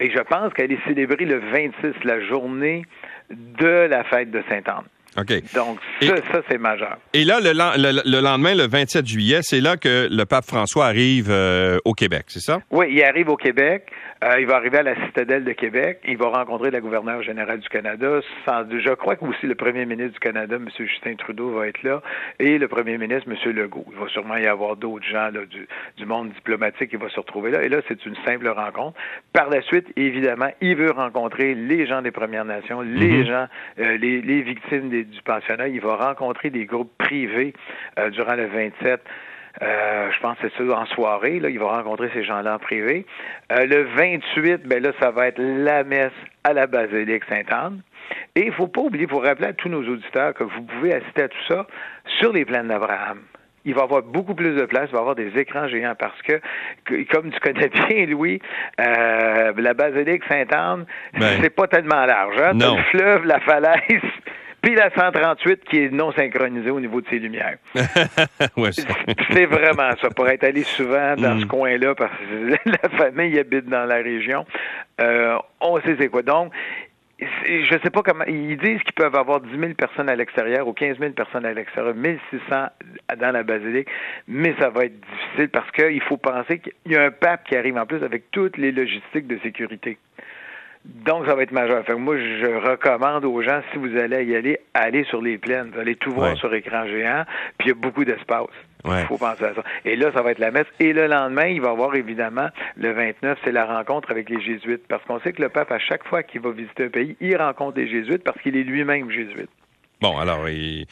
Et 0.00 0.10
je 0.10 0.20
pense 0.20 0.52
qu'elle 0.54 0.72
est 0.72 0.84
célébrée 0.86 1.26
le 1.26 1.38
26, 1.38 2.04
la 2.04 2.20
journée 2.20 2.84
de 3.30 3.86
la 3.88 4.04
fête 4.04 4.30
de 4.30 4.42
Sainte-Anne. 4.48 4.84
OK. 5.16 5.54
Donc, 5.54 5.78
ça, 6.00 6.16
ça 6.32 6.42
c'est 6.48 6.58
majeur. 6.58 6.98
Et 7.12 7.24
là, 7.24 7.38
le, 7.40 7.52
le, 7.52 8.20
lendemain, 8.20 8.54
le 8.54 8.66
27 8.66 9.06
juillet, 9.06 9.40
c'est 9.42 9.60
là 9.60 9.76
que 9.76 10.08
le 10.10 10.24
pape 10.24 10.44
François 10.44 10.86
arrive 10.86 11.28
euh, 11.30 11.78
au 11.84 11.92
Québec, 11.92 12.24
c'est 12.28 12.40
ça? 12.40 12.60
Oui, 12.70 12.86
il 12.90 13.02
arrive 13.02 13.28
au 13.28 13.36
Québec. 13.36 13.90
Euh, 14.24 14.40
il 14.40 14.46
va 14.46 14.56
arriver 14.56 14.78
à 14.78 14.82
la 14.82 14.94
citadelle 15.06 15.44
de 15.44 15.52
Québec. 15.52 16.00
Il 16.06 16.16
va 16.16 16.28
rencontrer 16.28 16.70
la 16.70 16.80
gouverneure 16.80 17.22
générale 17.22 17.60
du 17.60 17.68
Canada. 17.68 18.20
je 18.46 18.94
crois 18.94 19.16
que 19.16 19.24
aussi 19.24 19.46
le 19.46 19.54
premier 19.54 19.84
ministre 19.84 20.14
du 20.14 20.18
Canada, 20.18 20.56
M. 20.56 20.68
Justin 20.78 21.14
Trudeau, 21.16 21.50
va 21.50 21.68
être 21.68 21.82
là, 21.82 22.02
et 22.38 22.58
le 22.58 22.68
premier 22.68 22.96
ministre, 22.96 23.28
M. 23.30 23.52
Legault. 23.52 23.84
Il 23.92 23.98
va 23.98 24.08
sûrement 24.08 24.36
y 24.36 24.46
avoir 24.46 24.76
d'autres 24.76 25.06
gens 25.06 25.30
du, 25.30 26.06
monde 26.06 26.30
diplomatique 26.32 26.90
qui 26.90 26.96
vont 26.96 27.08
se 27.08 27.20
retrouver 27.20 27.50
là. 27.50 27.62
Et 27.62 27.68
là, 27.68 27.80
c'est 27.88 28.04
une 28.06 28.16
simple 28.24 28.48
rencontre. 28.48 28.96
Par 29.32 29.50
la 29.50 29.62
suite, 29.62 29.86
évidemment, 29.96 30.50
il 30.60 30.76
veut 30.76 30.90
rencontrer 30.90 31.54
les 31.54 31.86
gens 31.86 32.02
des 32.02 32.10
Premières 32.10 32.44
Nations, 32.44 32.80
les 32.80 33.18
mhm. 33.18 33.26
gens, 33.26 33.46
euh, 33.80 33.96
les, 33.96 34.42
victimes 34.42 35.03
du 35.04 35.22
pensionnat. 35.22 35.68
Il 35.68 35.80
va 35.80 35.96
rencontrer 35.96 36.50
des 36.50 36.66
groupes 36.66 36.92
privés 36.98 37.52
euh, 37.98 38.10
durant 38.10 38.34
le 38.34 38.46
27. 38.46 39.00
Euh, 39.62 40.10
je 40.10 40.20
pense 40.20 40.36
que 40.38 40.48
c'est 40.48 40.66
ça 40.66 40.78
en 40.78 40.86
soirée. 40.86 41.38
Là, 41.38 41.48
il 41.48 41.58
va 41.58 41.76
rencontrer 41.76 42.10
ces 42.12 42.24
gens-là 42.24 42.56
en 42.56 42.58
privé. 42.58 43.06
Euh, 43.52 43.66
le 43.66 43.84
28, 43.84 44.66
ben 44.66 44.82
là, 44.82 44.90
ça 45.00 45.10
va 45.10 45.28
être 45.28 45.38
la 45.38 45.84
messe 45.84 46.12
à 46.42 46.52
la 46.52 46.66
basilique 46.66 47.24
Sainte-Anne. 47.28 47.80
Et 48.34 48.42
il 48.42 48.48
ne 48.48 48.52
faut 48.52 48.66
pas 48.66 48.80
oublier, 48.80 49.04
il 49.04 49.10
faut 49.10 49.20
rappeler 49.20 49.48
à 49.48 49.52
tous 49.52 49.68
nos 49.68 49.82
auditeurs 49.82 50.34
que 50.34 50.44
vous 50.44 50.62
pouvez 50.62 50.94
assister 50.94 51.22
à 51.22 51.28
tout 51.28 51.44
ça 51.48 51.66
sur 52.18 52.32
les 52.32 52.44
plaines 52.44 52.68
d'Abraham 52.68 53.20
il 53.64 53.74
va 53.74 53.80
y 53.80 53.84
avoir 53.84 54.02
beaucoup 54.02 54.34
plus 54.34 54.54
de 54.54 54.64
place, 54.66 54.88
il 54.88 54.92
va 54.92 54.98
y 54.98 55.00
avoir 55.00 55.14
des 55.14 55.38
écrans 55.38 55.68
géants 55.68 55.94
parce 55.98 56.20
que, 56.22 56.40
comme 57.12 57.30
tu 57.30 57.40
connais 57.40 57.68
bien, 57.88 58.06
Louis, 58.06 58.40
euh, 58.80 59.52
la 59.56 59.74
basilique 59.74 60.22
Sainte-Anne, 60.28 60.84
ben. 61.18 61.38
c'est 61.40 61.50
pas 61.54 61.66
tellement 61.66 62.04
large. 62.04 62.36
Hein? 62.38 62.52
le 62.54 62.82
fleuve, 62.90 63.24
la 63.24 63.40
falaise, 63.40 64.02
puis 64.64 64.74
la 64.74 64.90
138 64.90 65.64
qui 65.64 65.78
est 65.84 65.90
non 65.90 66.10
synchronisée 66.12 66.70
au 66.70 66.80
niveau 66.80 67.00
de 67.00 67.08
ses 67.08 67.18
lumières. 67.18 67.58
c'est 67.74 69.46
vraiment 69.46 69.90
ça. 70.00 70.08
Pour 70.16 70.26
être 70.28 70.44
allé 70.44 70.62
souvent 70.62 71.14
dans 71.16 71.38
ce 71.38 71.44
mm. 71.44 71.48
coin-là, 71.48 71.94
parce 71.94 72.12
que 72.18 72.54
la 72.70 72.88
famille 72.96 73.38
habite 73.38 73.66
dans 73.66 73.84
la 73.84 73.96
région, 73.96 74.46
euh, 75.00 75.36
on 75.60 75.80
sait 75.80 75.96
c'est 75.98 76.08
quoi. 76.08 76.22
Donc, 76.22 76.52
je 77.20 77.78
sais 77.82 77.90
pas 77.90 78.02
comment. 78.02 78.24
Ils 78.26 78.56
disent 78.56 78.82
qu'ils 78.82 78.94
peuvent 78.94 79.14
avoir 79.14 79.40
10 79.40 79.50
000 79.58 79.74
personnes 79.74 80.08
à 80.08 80.16
l'extérieur 80.16 80.66
ou 80.66 80.72
15 80.72 80.98
000 80.98 81.12
personnes 81.12 81.44
à 81.44 81.52
l'extérieur, 81.52 81.94
1600 81.94 82.66
dans 83.18 83.30
la 83.30 83.42
basilique, 83.42 83.88
mais 84.26 84.54
ça 84.58 84.70
va 84.70 84.86
être 84.86 84.98
difficile 84.98 85.48
parce 85.50 85.70
qu'il 85.72 86.02
faut 86.02 86.16
penser 86.16 86.58
qu'il 86.58 86.92
y 86.92 86.96
a 86.96 87.04
un 87.04 87.10
pape 87.10 87.44
qui 87.44 87.56
arrive 87.56 87.76
en 87.76 87.86
plus 87.86 88.02
avec 88.02 88.30
toutes 88.30 88.56
les 88.56 88.72
logistiques 88.72 89.26
de 89.26 89.38
sécurité. 89.42 89.98
Donc, 90.84 91.26
ça 91.26 91.34
va 91.34 91.42
être 91.42 91.52
majeur. 91.52 91.82
Fait 91.84 91.94
moi, 91.94 92.16
je 92.18 92.70
recommande 92.70 93.24
aux 93.24 93.40
gens, 93.42 93.60
si 93.72 93.78
vous 93.78 93.96
allez 93.96 94.24
y 94.24 94.36
aller, 94.36 94.58
aller 94.74 95.04
sur 95.04 95.22
les 95.22 95.38
plaines. 95.38 95.70
Vous 95.72 95.80
allez 95.80 95.96
tout 95.96 96.12
voir 96.12 96.36
sur 96.36 96.52
écran 96.54 96.86
géant, 96.86 97.24
puis 97.58 97.68
il 97.68 97.70
y 97.70 97.72
a 97.72 97.74
beaucoup 97.74 98.04
d'espace. 98.04 98.48
Il 98.86 99.06
faut 99.06 99.16
penser 99.16 99.44
à 99.44 99.54
ça. 99.54 99.62
Et 99.86 99.96
là, 99.96 100.12
ça 100.12 100.20
va 100.20 100.32
être 100.32 100.38
la 100.38 100.50
messe. 100.50 100.66
Et 100.78 100.92
le 100.92 101.06
lendemain, 101.06 101.46
il 101.46 101.62
va 101.62 101.68
y 101.68 101.72
avoir 101.72 101.94
évidemment, 101.94 102.48
le 102.76 102.92
29, 102.92 103.38
c'est 103.42 103.52
la 103.52 103.64
rencontre 103.64 104.10
avec 104.10 104.28
les 104.28 104.42
jésuites. 104.42 104.86
Parce 104.86 105.02
qu'on 105.04 105.20
sait 105.20 105.32
que 105.32 105.40
le 105.40 105.48
pape, 105.48 105.72
à 105.72 105.78
chaque 105.78 106.04
fois 106.06 106.22
qu'il 106.22 106.42
va 106.42 106.50
visiter 106.50 106.84
un 106.84 106.90
pays, 106.90 107.16
il 107.20 107.34
rencontre 107.36 107.74
des 107.74 107.88
jésuites 107.88 108.22
parce 108.22 108.38
qu'il 108.42 108.54
est 108.56 108.62
lui-même 108.62 109.10
jésuite. 109.10 109.48
Bon, 110.04 110.18
alors, 110.18 110.46
il 110.50 110.86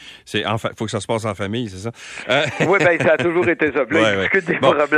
faut 0.75 0.87
que 0.87 0.90
ça 0.90 0.99
se 0.99 1.07
passe 1.07 1.26
en 1.26 1.35
famille, 1.35 1.69
c'est 1.69 1.81
ça? 1.81 1.90
Euh... 2.31 2.47
Oui, 2.66 2.78
bien, 2.78 2.97
ça 2.99 3.12
a 3.12 3.16
toujours 3.19 3.47
été 3.47 3.66
ça. 3.71 3.85
Là, 3.90 4.26
il 4.35 4.40
des 4.40 4.54
problèmes 4.54 4.88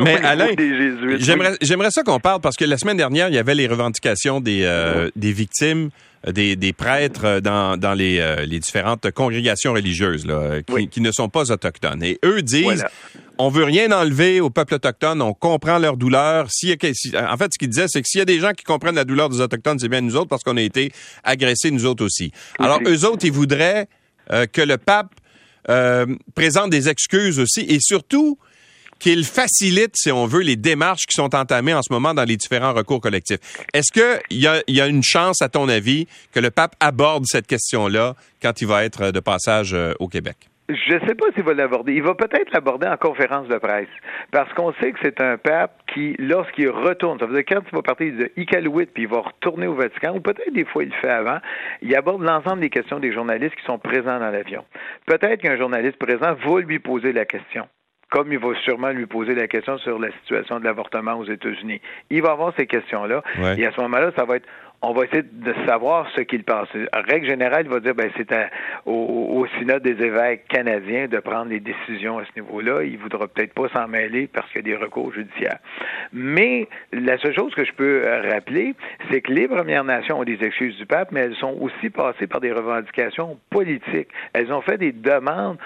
mais 0.00 0.24
Alain, 0.24 0.54
des 0.54 0.76
jésuites. 0.76 1.24
J'aimerais, 1.24 1.56
j'aimerais 1.60 1.90
ça 1.90 2.04
qu'on 2.04 2.20
parle 2.20 2.40
parce 2.40 2.54
que 2.54 2.64
la 2.64 2.78
semaine 2.78 2.96
dernière, 2.96 3.30
il 3.30 3.34
y 3.34 3.38
avait 3.38 3.56
les 3.56 3.66
revendications 3.66 4.40
des, 4.40 4.60
euh, 4.62 5.10
des 5.16 5.32
victimes 5.32 5.90
des, 6.32 6.56
des 6.56 6.72
prêtres 6.72 7.40
dans, 7.40 7.76
dans 7.76 7.94
les, 7.94 8.18
euh, 8.18 8.44
les 8.46 8.58
différentes 8.58 9.10
congrégations 9.10 9.72
religieuses 9.72 10.26
là, 10.26 10.62
qui, 10.62 10.88
qui, 10.88 11.00
ne 11.00 11.12
sont 11.12 11.28
pas 11.28 11.50
autochtones. 11.50 12.02
Et 12.02 12.18
eux 12.24 12.42
disent, 12.42 12.84
on 13.38 13.48
veut 13.48 13.64
rien 13.64 13.90
enlever 13.92 14.40
au 14.40 14.50
peuple 14.50 14.74
autochtone, 14.74 15.20
on 15.20 15.34
comprend 15.34 15.78
leur 15.78 15.96
douleur. 15.96 16.48
Si, 16.50 16.72
en 16.72 17.36
fait, 17.36 17.52
ce 17.52 17.58
qu'ils 17.58 17.68
disaient, 17.68 17.88
c'est 17.88 18.02
que 18.02 18.08
s'il 18.08 18.20
y 18.20 18.22
a 18.22 18.26
des 18.26 18.38
gens 18.38 18.52
qui 18.52 18.64
comprennent 18.64 18.94
la 18.94 19.04
douleur 19.04 19.28
des 19.28 19.40
autochtones, 19.40 19.78
c'est 19.78 19.88
bien 19.88 20.00
nous 20.00 20.16
autres 20.16 20.28
parce 20.28 20.42
qu'on 20.42 20.56
a 20.56 20.62
été 20.62 20.92
agressés 21.24 21.70
nous 21.70 21.86
autres 21.86 22.04
aussi. 22.04 22.32
Alors, 22.58 22.80
eux 22.86 23.04
autres, 23.04 23.24
ils 23.24 23.32
voudraient 23.32 23.88
euh, 24.32 24.46
que 24.46 24.62
le 24.62 24.78
pape 24.78 25.12
euh, 25.68 26.06
présente 26.34 26.70
des 26.70 26.88
excuses 26.88 27.38
aussi 27.38 27.60
et 27.60 27.78
surtout 27.80 28.38
qu'il 29.04 29.24
facilite, 29.24 29.96
si 29.96 30.10
on 30.10 30.24
veut, 30.24 30.40
les 30.40 30.56
démarches 30.56 31.04
qui 31.06 31.12
sont 31.12 31.34
entamées 31.34 31.74
en 31.74 31.82
ce 31.82 31.92
moment 31.92 32.14
dans 32.14 32.24
les 32.24 32.38
différents 32.38 32.72
recours 32.72 33.02
collectifs. 33.02 33.38
Est-ce 33.74 33.92
qu'il 33.92 34.38
y 34.38 34.80
a, 34.80 34.86
une 34.86 35.02
chance, 35.02 35.42
à 35.42 35.50
ton 35.50 35.68
avis, 35.68 36.06
que 36.32 36.40
le 36.40 36.50
pape 36.50 36.74
aborde 36.80 37.24
cette 37.26 37.46
question-là 37.46 38.14
quand 38.40 38.62
il 38.62 38.66
va 38.66 38.82
être 38.82 39.10
de 39.10 39.20
passage 39.20 39.74
euh, 39.74 39.92
au 40.00 40.08
Québec? 40.08 40.48
Je 40.70 40.94
ne 40.94 41.00
sais 41.06 41.14
pas 41.14 41.26
s'il 41.34 41.42
va 41.44 41.52
l'aborder. 41.52 41.92
Il 41.92 42.02
va 42.02 42.14
peut-être 42.14 42.50
l'aborder 42.54 42.86
en 42.86 42.96
conférence 42.96 43.46
de 43.46 43.58
presse. 43.58 43.88
Parce 44.30 44.50
qu'on 44.54 44.72
sait 44.80 44.92
que 44.92 44.98
c'est 45.02 45.20
un 45.20 45.36
pape 45.36 45.82
qui, 45.92 46.16
lorsqu'il 46.18 46.70
retourne, 46.70 47.18
ça 47.18 47.26
veut 47.26 47.34
dire 47.34 47.44
quand 47.46 47.60
il 47.70 47.76
va 47.76 47.82
partir 47.82 48.10
de 48.10 48.32
Iqaluit 48.38 48.86
puis 48.86 49.02
il 49.02 49.08
va 49.10 49.20
retourner 49.20 49.66
au 49.66 49.74
Vatican, 49.74 50.14
ou 50.16 50.20
peut-être 50.20 50.54
des 50.54 50.64
fois 50.64 50.84
il 50.84 50.88
le 50.88 50.96
fait 51.02 51.10
avant, 51.10 51.40
il 51.82 51.94
aborde 51.94 52.22
l'ensemble 52.22 52.60
des 52.60 52.70
questions 52.70 53.00
des 53.00 53.12
journalistes 53.12 53.54
qui 53.56 53.66
sont 53.66 53.78
présents 53.78 54.18
dans 54.18 54.30
l'avion. 54.30 54.64
Peut-être 55.04 55.42
qu'un 55.42 55.58
journaliste 55.58 55.98
présent 55.98 56.34
va 56.42 56.60
lui 56.60 56.78
poser 56.78 57.12
la 57.12 57.26
question 57.26 57.68
comme 58.14 58.32
il 58.32 58.38
va 58.38 58.54
sûrement 58.62 58.90
lui 58.90 59.06
poser 59.06 59.34
la 59.34 59.48
question 59.48 59.76
sur 59.78 59.98
la 59.98 60.12
situation 60.22 60.60
de 60.60 60.64
l'avortement 60.64 61.14
aux 61.14 61.24
États-Unis. 61.24 61.80
Il 62.10 62.22
va 62.22 62.30
avoir 62.30 62.54
ces 62.56 62.68
questions-là, 62.68 63.24
et 63.58 63.66
à 63.66 63.72
ce 63.72 63.80
moment-là, 63.80 64.12
ça 64.16 64.24
va 64.24 64.36
être 64.36 64.46
on 64.86 64.92
va 64.92 65.04
essayer 65.04 65.22
de 65.22 65.54
savoir 65.66 66.06
ce 66.14 66.20
qu'il 66.20 66.44
pense. 66.44 66.68
En 66.92 67.00
règle 67.00 67.26
générale, 67.26 67.62
il 67.64 67.70
va 67.70 67.80
dire 67.80 67.94
ben 67.94 68.10
c'est 68.16 68.30
au, 68.84 68.92
au, 68.92 69.46
synode 69.58 69.82
des 69.82 70.04
évêques 70.04 70.46
canadiens 70.48 71.08
de 71.08 71.18
prendre 71.20 71.46
les 71.46 71.60
décisions 71.60 72.18
à 72.18 72.24
ce 72.24 72.38
niveau-là. 72.38 72.82
Il 72.82 72.98
voudra 72.98 73.26
peut-être 73.26 73.54
pas 73.54 73.68
s'en 73.70 73.88
mêler 73.88 74.26
parce 74.26 74.46
qu'il 74.50 74.66
y 74.68 74.72
a 74.72 74.76
des 74.76 74.84
recours 74.84 75.12
judiciaires. 75.12 75.58
Mais 76.12 76.68
la 76.92 77.16
seule 77.18 77.34
chose 77.34 77.54
que 77.54 77.64
je 77.64 77.72
peux 77.72 78.02
rappeler, 78.30 78.74
c'est 79.10 79.22
que 79.22 79.32
les 79.32 79.48
Premières 79.48 79.84
Nations 79.84 80.20
ont 80.20 80.24
des 80.24 80.42
excuses 80.42 80.76
du 80.76 80.86
pape, 80.86 81.12
mais 81.12 81.20
elles 81.20 81.36
sont 81.36 81.56
aussi 81.60 81.88
passées 81.88 82.26
par 82.26 82.40
des 82.40 82.52
revendications 82.52 83.38
politiques. 83.50 84.08
Elles 84.34 84.52
ont 84.52 84.60
fait 84.60 84.76
des 84.76 84.92
demandes 84.92 85.56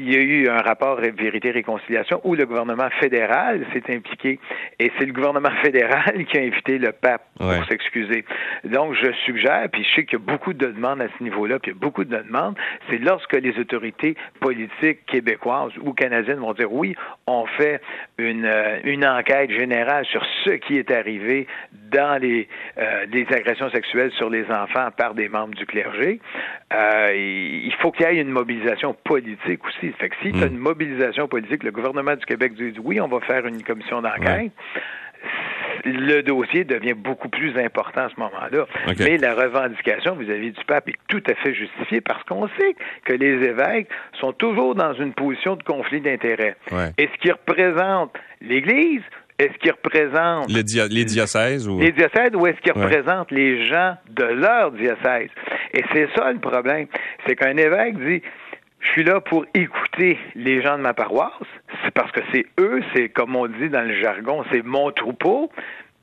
il 0.00 0.12
y 0.12 0.16
a 0.16 0.20
eu 0.20 0.48
un 0.48 0.62
rapport 0.62 1.00
Vérité-Réconciliation 1.00 2.20
où 2.24 2.34
le 2.34 2.46
gouvernement 2.46 2.88
fédéral 3.00 3.64
s'est 3.72 3.94
impliqué. 3.94 4.38
Et 4.78 4.90
c'est 4.98 5.04
le 5.04 5.12
gouvernement 5.12 5.50
fédéral 5.62 6.24
qui 6.26 6.38
a 6.38 6.42
invité 6.42 6.78
le 6.78 6.92
pape 6.92 7.22
pour 7.36 7.64
s'excuser. 7.66 8.24
Donc, 8.64 8.94
je 8.94 9.12
suggère, 9.24 9.68
puis 9.70 9.84
je 9.84 9.94
sais 9.94 10.04
qu'il 10.04 10.18
y 10.18 10.22
a 10.22 10.24
beaucoup 10.24 10.52
de 10.52 10.66
demandes 10.66 11.02
à 11.02 11.08
ce 11.18 11.22
niveau-là, 11.22 11.58
puis 11.58 11.70
il 11.70 11.74
y 11.74 11.76
a 11.76 11.80
beaucoup 11.80 12.04
de 12.04 12.16
demandes, 12.16 12.56
c'est 12.88 12.98
lorsque 12.98 13.34
les 13.34 13.58
autorités 13.58 14.16
politiques 14.40 15.04
québécoises 15.06 15.72
ou 15.82 15.92
canadiennes 15.92 16.40
vont 16.40 16.54
dire 16.54 16.72
oui, 16.72 16.94
on 17.26 17.46
fait 17.46 17.80
une, 18.18 18.44
euh, 18.44 18.78
une 18.84 19.06
enquête 19.06 19.50
générale 19.50 20.04
sur 20.06 20.24
ce 20.44 20.50
qui 20.50 20.78
est 20.78 20.90
arrivé 20.90 21.46
dans 21.90 22.20
les, 22.20 22.48
euh, 22.78 23.06
les 23.10 23.26
agressions 23.32 23.70
sexuelles 23.70 24.12
sur 24.12 24.30
les 24.30 24.44
enfants 24.50 24.88
par 24.96 25.14
des 25.14 25.28
membres 25.28 25.54
du 25.54 25.66
clergé, 25.66 26.20
euh, 26.72 27.08
il 27.14 27.74
faut 27.80 27.90
qu'il 27.90 28.06
y 28.06 28.08
ait 28.08 28.20
une 28.20 28.30
mobilisation 28.30 28.94
politique 28.94 29.64
aussi 29.66 29.89
fait 29.92 30.08
que 30.08 30.16
si 30.22 30.32
tu 30.32 30.42
as 30.42 30.46
hmm. 30.46 30.52
une 30.52 30.58
mobilisation 30.58 31.28
politique, 31.28 31.62
le 31.62 31.70
gouvernement 31.70 32.14
du 32.16 32.24
Québec 32.24 32.54
dit 32.54 32.72
oui, 32.82 33.00
on 33.00 33.08
va 33.08 33.20
faire 33.20 33.46
une 33.46 33.62
commission 33.62 34.02
d'enquête. 34.02 34.52
le 35.84 36.22
dossier 36.22 36.64
devient 36.64 36.94
beaucoup 36.94 37.28
plus 37.28 37.56
important 37.58 38.02
à 38.02 38.08
ce 38.08 38.20
moment-là. 38.20 38.66
Mais 38.98 39.16
la 39.16 39.34
revendication 39.34 40.14
vis-à-vis 40.14 40.52
du 40.52 40.64
pape 40.64 40.88
est 40.88 40.98
tout 41.08 41.22
à 41.26 41.34
fait 41.34 41.54
justifiée 41.54 42.00
parce 42.00 42.22
qu'on 42.24 42.48
sait 42.48 42.74
que 43.04 43.14
les 43.14 43.46
évêques 43.46 43.88
sont 44.20 44.32
toujours 44.32 44.74
dans 44.74 44.94
une 44.94 45.12
position 45.12 45.56
de 45.56 45.62
conflit 45.62 46.00
d'intérêts. 46.00 46.56
Est-ce 46.98 47.16
qu'ils 47.20 47.32
représentent 47.32 48.16
l'Église? 48.40 49.02
Est-ce 49.40 49.56
qu'ils 49.58 49.72
représentent 49.72 50.52
les, 50.52 50.62
diocèses 51.04 51.66
ou 51.66 51.80
les 51.80 51.92
diocèses 51.92 52.34
ou 52.34 52.46
est-ce 52.46 52.60
qu'ils 52.60 52.72
représentent 52.72 53.30
les 53.30 53.64
gens 53.64 53.94
de 54.10 54.24
leur 54.24 54.70
diocèse? 54.70 55.30
Et 55.72 55.82
c'est 55.94 56.08
ça 56.14 56.30
le 56.30 56.40
problème, 56.40 56.88
c'est 57.26 57.36
qu'un 57.36 57.56
évêque 57.56 57.98
dit 57.98 58.20
je 58.80 58.88
suis 58.88 59.04
là 59.04 59.20
pour 59.20 59.44
écouter 59.54 60.18
les 60.34 60.62
gens 60.62 60.78
de 60.78 60.82
ma 60.82 60.94
paroisse. 60.94 61.32
C'est 61.84 61.90
parce 61.92 62.10
que 62.12 62.20
c'est 62.32 62.46
eux, 62.58 62.80
c'est 62.94 63.08
comme 63.08 63.36
on 63.36 63.46
dit 63.46 63.68
dans 63.68 63.86
le 63.86 64.00
jargon, 64.00 64.44
c'est 64.50 64.62
mon 64.62 64.90
troupeau 64.90 65.50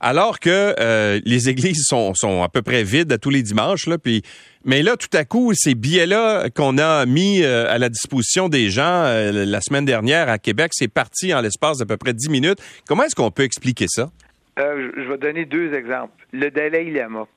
alors 0.00 0.38
que 0.38 0.74
euh, 0.78 1.20
les 1.24 1.48
églises 1.48 1.84
sont, 1.84 2.42
à 2.42 2.48
peu 2.48 2.62
près 2.62 2.82
vides 2.82 3.12
à 3.12 3.18
tous 3.18 3.30
les 3.30 3.42
dimanches, 3.42 3.86
là, 3.86 3.98
puis 3.98 4.22
mais 4.64 4.82
là, 4.82 4.96
tout 4.96 5.14
à 5.16 5.24
coup, 5.24 5.52
ces 5.54 5.74
billets-là 5.74 6.50
qu'on 6.50 6.78
a 6.78 7.06
mis 7.06 7.42
euh, 7.42 7.70
à 7.70 7.78
la 7.78 7.88
disposition 7.88 8.48
des 8.48 8.68
gens 8.68 9.04
euh, 9.04 9.44
la 9.46 9.60
semaine 9.60 9.84
dernière 9.84 10.28
à 10.28 10.38
Québec, 10.38 10.72
c'est 10.74 10.92
parti 10.92 11.32
en 11.32 11.40
l'espace 11.40 11.78
d'à 11.78 11.86
peu 11.86 11.96
près 11.96 12.12
10 12.12 12.28
minutes. 12.28 12.58
Comment 12.86 13.04
est-ce 13.04 13.14
qu'on 13.14 13.30
peut 13.30 13.44
expliquer 13.44 13.86
ça? 13.88 14.10
je 14.58 15.08
vais 15.08 15.18
donner 15.18 15.44
deux 15.44 15.72
exemples. 15.72 16.26
Le 16.32 16.50
Dalai 16.50 16.90
Lama, 16.90 17.28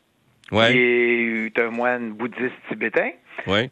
qui 0.50 0.58
est 0.58 1.60
un 1.60 1.70
moine 1.70 2.14
bouddhiste 2.14 2.56
tibétain, 2.68 3.12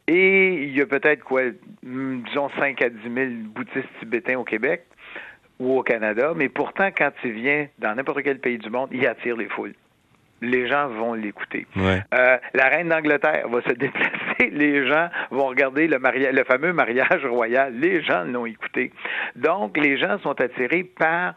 et 0.08 0.64
il 0.64 0.76
y 0.76 0.82
a 0.82 0.86
peut-être 0.86 1.24
quoi, 1.24 1.42
disons 1.84 2.50
5 2.58 2.82
à 2.82 2.90
10 2.90 2.98
000 3.04 3.28
bouddhistes 3.54 3.88
tibétains 4.00 4.38
au 4.38 4.44
Québec 4.44 4.84
ou 5.60 5.78
au 5.78 5.84
Canada, 5.84 6.34
mais 6.36 6.50
pourtant, 6.50 6.90
quand 6.96 7.12
il 7.24 7.32
vient 7.32 7.68
dans 7.80 7.94
n'importe 7.94 8.24
quel 8.24 8.40
pays 8.40 8.58
du 8.58 8.70
monde, 8.70 8.90
il 8.92 9.06
attire 9.06 9.36
les 9.36 9.48
foules. 9.50 9.74
Les 10.42 10.70
gens 10.70 10.88
vont 10.88 11.14
l'écouter. 11.14 11.68
Euh, 12.14 12.38
la 12.54 12.70
reine 12.70 12.88
d'Angleterre 12.88 13.48
va 13.50 13.62
se 13.62 13.74
déplacer, 13.74 14.50
les 14.52 14.88
gens 14.88 15.10
vont 15.32 15.48
regarder 15.48 15.88
le, 15.88 15.98
le 15.98 16.44
fameux 16.46 16.72
mariage 16.72 17.26
royal, 17.26 17.74
les 17.78 18.02
gens 18.02 18.24
l'ont 18.24 18.46
écouté. 18.46 18.94
Donc, 19.36 19.78
les 19.78 19.98
gens 19.98 20.18
sont 20.20 20.40
attirés 20.40 20.86
par 20.86 21.36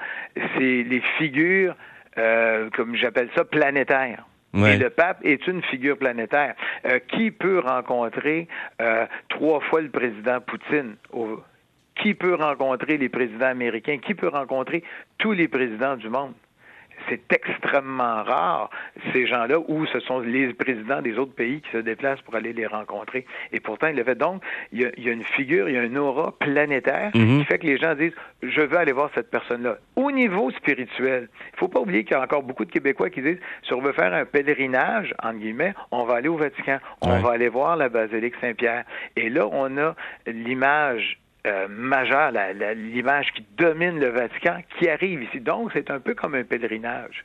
ces, 0.57 0.85
les 0.85 1.03
figures, 1.19 1.75
euh, 2.17 2.71
comme 2.71 2.95
j'appelle 2.95 3.29
ça, 3.35 3.45
planétaires. 3.45 4.25
Le 4.55 4.89
pape 4.89 5.25
est 5.25 5.47
une 5.47 5.63
figure 5.63 5.97
planétaire. 5.97 6.55
Euh, 6.85 6.99
qui 6.99 7.31
peut 7.31 7.61
rencontrer 7.61 8.49
euh, 8.81 9.07
trois 9.29 9.61
fois 9.61 9.81
le 9.81 9.91
président 9.91 10.41
Poutine 10.41 10.97
Qui 11.97 12.15
peut 12.15 12.35
rencontrer 12.35 12.99
les 12.99 13.09
présidents 13.09 13.47
américains? 13.47 13.99
Qui 13.99 14.15
peut 14.15 14.29
rencontrer 14.29 14.83
tous 15.19 15.33
les 15.33 15.49
présidents 15.49 15.97
du 15.97 16.09
monde? 16.09 16.35
C'est 17.09 17.33
extrêmement 17.33 18.23
rare, 18.23 18.71
ces 19.13 19.27
gens-là, 19.27 19.59
où 19.69 19.87
ce 19.87 20.01
sont 20.01 20.21
les 20.21 20.53
présidents 20.55 21.03
des 21.03 21.19
autres 21.19 21.35
pays 21.35 21.61
qui 21.61 21.71
se 21.71 21.79
déplacent 21.79 22.21
pour 22.23 22.35
aller 22.35 22.53
les 22.53 22.67
rencontrer. 22.67 23.27
Et 23.53 23.61
pourtant, 23.61 23.89
il 23.89 23.97
le 23.97 24.05
fait. 24.05 24.15
Donc, 24.15 24.43
il 24.73 24.81
y 24.81 25.09
a, 25.09 25.13
une 25.13 25.25
figure, 25.25 25.69
il 25.69 25.75
y 25.75 25.79
a 25.79 25.83
une 25.83 25.99
aura 25.99 26.33
planétaire 26.39 27.11
mhm. 27.15 27.41
qui 27.41 27.45
fait 27.45 27.59
que 27.59 27.67
les 27.67 27.79
gens 27.79 27.95
disent, 27.95 28.15
je 28.43 28.61
veux 28.61 28.77
aller 28.77 28.93
voir 28.93 29.11
cette 29.15 29.31
personne-là. 29.31 29.79
Au 29.97 30.11
niveau 30.11 30.51
spirituel, 30.51 31.29
il 31.53 31.59
faut 31.59 31.69
pas 31.69 31.81
oublier 31.81 32.05
qu'il 32.05 32.17
y 32.17 32.21
a 32.21 32.23
encore 32.23 32.43
beaucoup 32.43 32.65
de 32.65 32.71
Québécois 32.71 33.11
qui 33.11 33.23
disent, 33.23 33.41
si 33.63 33.73
on 33.73 33.81
veut 33.81 33.93
faire 33.93 34.13
un 34.13 34.25
pèlerinage, 34.25 35.15
entre 35.23 35.39
guillemets, 35.39 35.75
on 35.91 36.05
va 36.05 36.17
aller 36.17 36.29
au 36.29 36.37
Vatican, 36.37 36.79
on 37.01 37.19
va 37.21 37.33
aller 37.33 37.49
voir 37.49 37.77
la 37.77 37.89
basilique 37.89 38.35
Saint-Pierre. 38.41 38.85
Et 39.17 39.29
là, 39.29 39.49
on 39.51 39.77
a 39.79 39.95
l'image 40.27 41.22
euh, 41.47 41.67
majeur, 41.69 42.31
l'image 42.77 43.33
qui 43.33 43.45
domine 43.57 43.99
le 43.99 44.09
Vatican, 44.09 44.59
qui 44.79 44.89
arrive 44.89 45.25
ici. 45.25 45.41
Donc, 45.41 45.71
c'est 45.73 45.91
un 45.91 45.99
peu 45.99 46.15
comme 46.15 46.35
un 46.35 46.45
pèlerinage. 46.45 47.25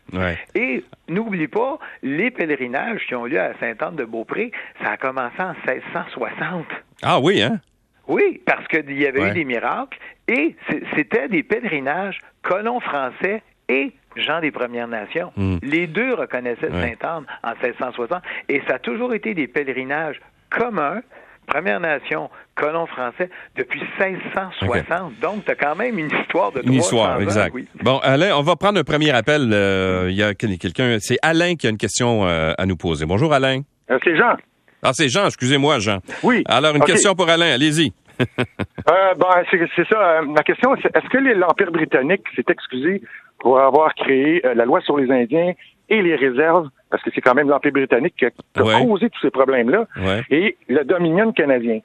Et 0.56 0.84
n'oublie 1.08 1.48
pas, 1.48 1.78
les 2.02 2.32
pèlerinages 2.32 3.06
qui 3.06 3.16
ont 3.16 3.26
lieu 3.26 3.40
à 3.40 3.54
Sainte-Anne-de-Beaupré, 3.60 4.52
ça 4.84 4.92
a 4.92 4.98
commencé 4.98 5.40
en 5.40 5.54
1660. 5.68 6.66
Ah 7.04 7.20
oui, 7.20 7.42
hein? 7.44 7.60
Oui, 8.08 8.42
parce 8.46 8.68
qu'il 8.68 8.98
y 8.98 9.06
avait 9.06 9.30
eu 9.30 9.34
des 9.34 9.46
miracles 9.46 10.00
et 10.28 10.56
c'était 10.96 11.28
des 11.28 11.44
pèlerinages 11.44 12.20
colons 12.42 12.80
français 12.80 13.44
et 13.70 13.92
gens 14.16 14.40
des 14.40 14.52
Premières 14.52 14.88
Nations. 14.88 15.32
Hmm. 15.36 15.58
Les 15.62 15.88
deux 15.88 16.14
reconnaissaient 16.14 16.72
Sainte-Anne 16.72 17.26
en 17.44 17.52
1660 17.52 18.24
et 18.50 18.62
ça 18.68 18.76
a 18.76 18.80
toujours 18.80 19.14
été 19.14 19.34
des 19.34 19.48
pèlerinages 19.48 20.20
communs 20.50 21.02
Première 21.48 21.80
Nation, 21.80 22.30
colon 22.56 22.86
français, 22.88 23.30
depuis 23.56 23.82
1660. 24.00 25.20
Donc, 25.22 25.46
tu 25.46 25.52
as 25.52 25.56
quand 25.56 25.76
même 25.76 25.98
une 25.98 26.12
histoire 26.12 26.52
de 26.52 26.62
Une 26.62 26.74
histoire, 26.74 27.22
exact. 27.22 27.56
Bon, 27.82 28.00
Alain, 28.00 28.36
on 28.36 28.42
va 28.42 28.58
prendre 28.58 28.78
un 28.80 28.84
premier 28.84 29.12
appel. 29.12 29.50
Euh, 29.54 30.08
il 30.10 30.16
y 30.16 30.24
a 30.24 30.34
quelqu'un, 30.34 30.98
c'est 31.00 31.18
Alain 31.22 31.56
qui 31.56 31.66
a 31.66 31.70
une 31.70 31.78
question 31.78 32.28
euh, 32.28 32.52
à 32.58 32.66
nous 32.66 32.76
poser. 32.76 33.06
Bonjour, 33.06 33.34
Alain. 33.34 33.62
Euh, 33.90 33.98
c'est 34.04 34.18
Jean. 34.18 34.36
Ah, 34.84 34.92
c'est 34.92 35.08
Jean, 35.08 35.26
excusez-moi, 35.26 35.80
Jean. 35.80 36.00
Oui. 36.22 36.44
Alors, 36.48 36.76
une 36.76 36.84
question 36.84 37.16
pour 37.16 37.30
Alain, 37.30 37.54
allez-y. 37.54 37.94
ben, 38.20 39.44
c'est 39.50 39.88
ça. 39.88 40.22
Ma 40.24 40.44
question, 40.44 40.76
c'est 40.82 40.96
est-ce 40.98 41.10
que 41.10 41.18
l'Empire 41.18 41.72
britannique 41.72 42.24
s'est 42.36 42.44
excusé 42.50 43.02
pour 43.40 43.60
avoir 43.60 43.96
créé 43.96 44.42
la 44.44 44.66
loi 44.66 44.82
sur 44.82 44.98
les 44.98 45.10
Indiens 45.10 45.54
et 45.90 46.02
les 46.02 46.16
réserves, 46.16 46.68
parce 46.90 47.04
que 47.04 47.10
c'est 47.14 47.22
quand 47.22 47.34
même 47.34 47.50
l'Empire 47.50 47.72
britannique 47.72 48.16
qui 48.18 48.26
a, 48.26 48.32
causé 48.54 49.10
tous 49.10 49.22
ces 49.22 49.32
problèmes-là, 49.32 49.88
et 50.30 50.58
le 50.68 50.84
Dominion 50.84 51.32
canadien. 51.32 51.80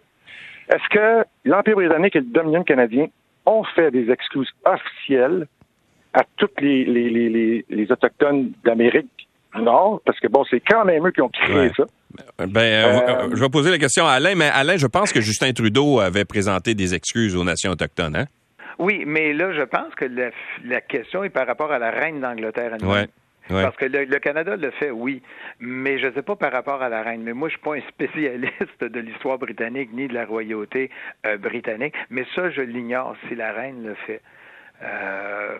Est-ce 0.69 0.89
que 0.91 1.27
l'Empire 1.45 1.77
britannique 1.77 2.17
et 2.17 2.21
le 2.21 2.27
Dominion 2.27 2.63
canadien 2.63 3.07
ont 3.47 3.65
fait 3.65 3.91
des 3.91 4.11
excuses 4.11 4.51
officielles 4.65 5.47
à 6.15 6.23
tous 6.37 6.49
les, 6.61 6.85
les, 6.85 7.65
les, 7.69 7.93
Autochtones 7.93 8.53
d'Amérique 8.65 9.29
du 9.55 9.63
Nord? 9.63 10.01
Parce 10.05 10.21
que, 10.21 10.29
bon, 10.29 10.45
c'est 10.49 10.61
quand 10.61 10.85
même 10.85 11.07
eux 11.07 11.11
qui 11.11 11.21
ont 11.21 11.29
créé 11.29 11.71
ça. 11.77 11.85
Ben, 12.39 12.61
euh, 12.61 13.01
euh, 13.09 13.29
je 13.35 13.41
vais 13.41 13.49
poser 13.49 13.71
la 13.71 13.79
question 13.79 14.07
à 14.07 14.13
Alain, 14.13 14.35
mais 14.35 14.51
Alain, 14.53 14.77
je 14.77 14.87
pense 14.87 15.13
que 15.13 15.21
Justin 15.21 15.53
Trudeau 15.53 15.99
avait 15.99 16.27
présenté 16.27 16.75
des 16.75 16.95
excuses 16.95 17.35
aux 17.35 17.45
nations 17.45 17.73
autochtones, 17.73 18.17
hein? 18.17 18.27
Oui, 18.79 19.05
mais 19.07 19.33
là, 19.33 19.53
je 19.53 19.63
pense 19.63 19.95
que 19.95 20.07
la, 20.65 20.81
question 20.81 21.25
est 21.25 21.31
par 21.31 21.47
rapport 21.47 21.71
à 21.71 21.79
la 21.79 21.91
reine 21.91 22.21
d'Angleterre 22.21 22.75
Parce 23.49 23.77
que 23.77 23.87
le, 23.87 24.19
Canada 24.19 24.57
le 24.57 24.71
fait, 24.73 24.91
oui, 24.91 25.23
mais 25.61 25.99
je 25.99 26.07
ne 26.07 26.13
sais 26.13 26.23
pas 26.23 26.37
par 26.37 26.53
rapport 26.53 26.83
à 26.83 26.89
la 26.89 27.03
reine. 27.03 27.23
Mais 27.23 27.33
moi, 27.33 27.49
je 27.49 27.55
suis 27.55 27.63
pas 27.63 27.75
un 27.75 27.81
spécialiste 27.89 28.85
de 28.85 29.01
l'histoire 29.01 29.39
britannique 29.39 29.91
ni 29.93 30.09
de 30.09 30.15
la 30.15 30.25
royauté 30.25 30.91
euh, 31.27 31.37
britannique. 31.37 31.95
Mais 32.11 32.25
ça, 32.35 32.51
je 32.51 32.63
l'ignore 32.63 33.17
si 33.29 33.35
la 33.35 33.53
reine 33.53 33.85
le 33.85 33.95
fait. 33.95 34.21
Euh, 34.83 35.57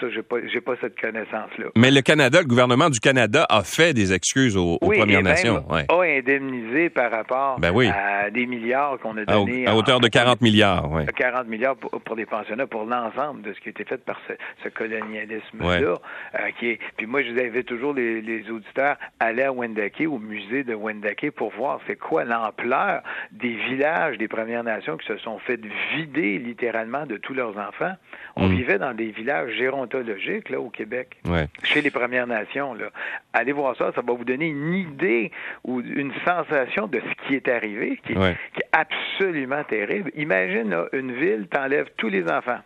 ça, 0.00 0.10
j'ai 0.10 0.22
pas, 0.22 0.36
j'ai 0.52 0.60
pas 0.60 0.74
cette 0.80 0.98
connaissance-là. 0.98 1.66
Mais 1.76 1.90
le 1.90 2.00
Canada, 2.00 2.40
le 2.40 2.46
gouvernement 2.46 2.88
du 2.88 2.98
Canada 2.98 3.46
a 3.48 3.62
fait 3.62 3.92
des 3.92 4.12
excuses 4.12 4.56
aux, 4.56 4.78
Premières 4.78 5.22
Nations. 5.22 5.64
Oui, 5.70 5.82
a 5.88 6.18
indemnisé 6.18 6.88
par 6.88 7.10
rapport 7.10 7.58
ben 7.58 7.74
à 7.90 8.30
des 8.30 8.46
milliards 8.46 8.98
qu'on 9.00 9.16
a 9.16 9.24
donnés. 9.24 9.66
À, 9.66 9.74
hauteur 9.74 10.00
de 10.00 10.08
40 10.08 10.40
milliards, 10.40 10.90
oui. 10.90 11.02
40 11.14 11.46
milliards 11.46 11.76
pour, 11.76 11.90
pour 12.00 12.16
des 12.16 12.26
pensionnats, 12.26 12.66
pour 12.66 12.84
l'ensemble 12.84 13.42
de 13.42 13.52
ce 13.52 13.60
qui 13.60 13.68
a 13.68 13.70
été 13.70 13.84
fait 13.84 14.02
par 14.02 14.18
ce, 14.28 14.68
colonialisme-là. 14.68 15.68
Euh, 15.68 16.38
qui 16.58 16.70
est, 16.70 16.78
puis 16.96 17.06
moi, 17.06 17.22
je 17.22 17.32
vous 17.32 17.40
invite 17.40 17.66
toujours 17.66 17.92
les, 17.92 18.22
les 18.22 18.50
auditeurs 18.50 18.96
à 19.20 19.26
aller 19.26 19.42
à 19.42 19.52
Wendake, 19.52 20.02
au 20.06 20.18
musée 20.18 20.64
de 20.64 20.74
Wendake, 20.74 21.30
pour 21.32 21.50
voir 21.50 21.80
c'est 21.86 21.96
quoi 21.96 22.24
l'ampleur 22.24 23.02
des 23.32 23.54
villages 23.68 24.18
des 24.18 24.28
Premières 24.28 24.64
Nations 24.64 24.96
qui 24.96 25.06
se 25.06 25.18
sont 25.18 25.38
fait 25.38 25.60
vider 25.94 26.38
littéralement 26.38 27.06
de 27.06 27.16
tous 27.16 27.34
leurs 27.34 27.56
enfants. 27.58 27.94
On 28.36 28.48
mm. 28.48 28.53
Vivait 28.56 28.78
dans 28.78 28.94
des 28.94 29.10
villages 29.10 29.52
gérontologiques 29.56 30.48
là 30.50 30.60
au 30.60 30.70
Québec, 30.70 31.16
chez 31.62 31.82
les 31.82 31.90
Premières 31.90 32.26
Nations. 32.26 32.74
Là. 32.74 32.86
Allez 33.32 33.52
voir 33.52 33.76
ça, 33.76 33.92
ça 33.94 34.02
va 34.02 34.12
vous 34.12 34.24
donner 34.24 34.46
une 34.46 34.74
idée 34.74 35.30
ou 35.64 35.80
une 35.80 36.12
sensation 36.24 36.86
de 36.86 37.00
ce 37.00 37.28
qui 37.28 37.34
est 37.34 37.48
arrivé, 37.48 38.00
qui, 38.06 38.12
est 38.12 38.68
absolument 38.72 39.64
terrible. 39.64 40.10
Imagine 40.16 40.76
une 40.92 41.12
ville, 41.12 41.46
t'enlèves 41.50 41.88
tous 41.96 42.08
les 42.08 42.24
enfants. 42.24 42.60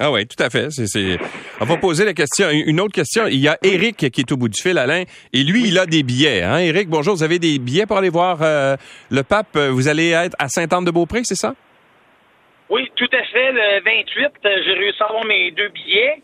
Ah 0.00 0.10
oui, 0.10 0.26
tout 0.26 0.42
à 0.42 0.48
fait. 0.48 0.68
On 1.60 1.64
va 1.66 1.76
poser 1.76 2.06
la 2.06 2.14
question. 2.14 2.48
Une 2.50 2.80
autre 2.80 2.94
question. 2.94 3.26
Il 3.26 3.40
y 3.40 3.48
a 3.48 3.58
Eric 3.62 4.10
qui 4.10 4.20
est 4.22 4.32
au 4.32 4.36
bout 4.38 4.48
du 4.48 4.60
fil, 4.60 4.78
Alain, 4.78 5.04
et 5.34 5.42
lui, 5.42 5.68
il 5.68 5.78
a 5.78 5.84
des 5.84 6.02
billets. 6.02 6.42
Hein? 6.42 6.58
Eric, 6.58 6.88
bonjour. 6.88 7.14
Vous 7.14 7.22
avez 7.22 7.38
des 7.38 7.58
billets 7.58 7.84
pour 7.84 7.98
aller 7.98 8.08
voir 8.08 8.38
euh, 8.40 8.76
le 9.10 9.22
pape? 9.22 9.58
Vous 9.58 9.88
allez 9.88 10.10
être 10.10 10.34
à 10.38 10.48
Sainte-Anne-de-Beaupré, 10.48 11.20
c'est 11.24 11.36
ça? 11.36 11.54
Oui, 12.72 12.90
tout 12.96 13.08
à 13.12 13.22
fait. 13.24 13.52
Le 13.52 13.84
28, 13.84 14.32
euh, 14.46 14.62
j'ai 14.64 14.72
réussi 14.72 15.02
à 15.02 15.04
avoir 15.06 15.26
mes 15.26 15.50
deux 15.50 15.68
billets. 15.68 16.22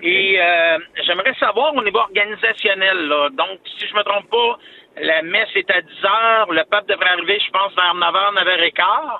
Et 0.00 0.40
euh, 0.40 0.78
j'aimerais 1.04 1.34
savoir 1.40 1.74
au 1.74 1.82
niveau 1.82 1.98
organisationnel, 1.98 3.08
là. 3.08 3.30
donc 3.30 3.58
si 3.64 3.84
je 3.84 3.94
me 3.96 4.04
trompe 4.04 4.30
pas, 4.30 4.58
la 5.02 5.22
messe 5.22 5.48
est 5.56 5.68
à 5.72 5.80
10 5.80 6.04
heures, 6.04 6.52
le 6.52 6.62
pape 6.70 6.86
devrait 6.86 7.08
arriver, 7.08 7.40
je 7.44 7.50
pense, 7.50 7.74
vers 7.74 7.96
9h, 7.96 8.44
9h15. 8.44 9.18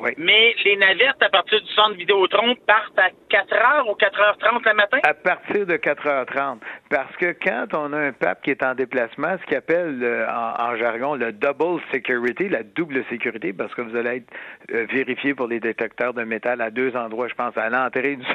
Oui. 0.00 0.10
Mais 0.16 0.54
les 0.64 0.76
navettes 0.76 1.20
à 1.20 1.28
partir 1.28 1.60
du 1.60 1.72
centre 1.72 1.96
Vidéotron 1.96 2.54
partent 2.66 2.98
à 2.98 3.08
4h 3.30 3.90
ou 3.90 3.94
4h30 3.94 4.68
le 4.68 4.74
matin? 4.74 4.98
À 5.02 5.14
partir 5.14 5.66
de 5.66 5.76
4h30. 5.76 6.58
Parce 6.90 7.16
que 7.16 7.34
quand 7.42 7.66
on 7.74 7.92
a 7.92 7.98
un 7.98 8.12
pape 8.12 8.42
qui 8.42 8.50
est 8.50 8.62
en 8.62 8.74
déplacement, 8.74 9.36
ce 9.40 9.46
qu'il 9.46 9.56
appelle 9.56 10.26
en, 10.28 10.76
jargon 10.76 11.14
le 11.14 11.32
double 11.32 11.80
security, 11.92 12.48
la 12.48 12.62
double 12.62 13.04
sécurité, 13.08 13.52
parce 13.52 13.74
que 13.74 13.82
vous 13.82 13.96
allez 13.96 14.18
être 14.18 14.32
euh, 14.72 14.86
vérifié 14.90 15.34
pour 15.34 15.48
les 15.48 15.60
détecteurs 15.60 16.14
de 16.14 16.22
métal 16.22 16.60
à 16.60 16.70
deux 16.70 16.96
endroits, 16.96 17.28
je 17.28 17.34
pense, 17.34 17.56
à 17.56 17.68
l'entrée 17.68 18.16
du, 18.16 18.26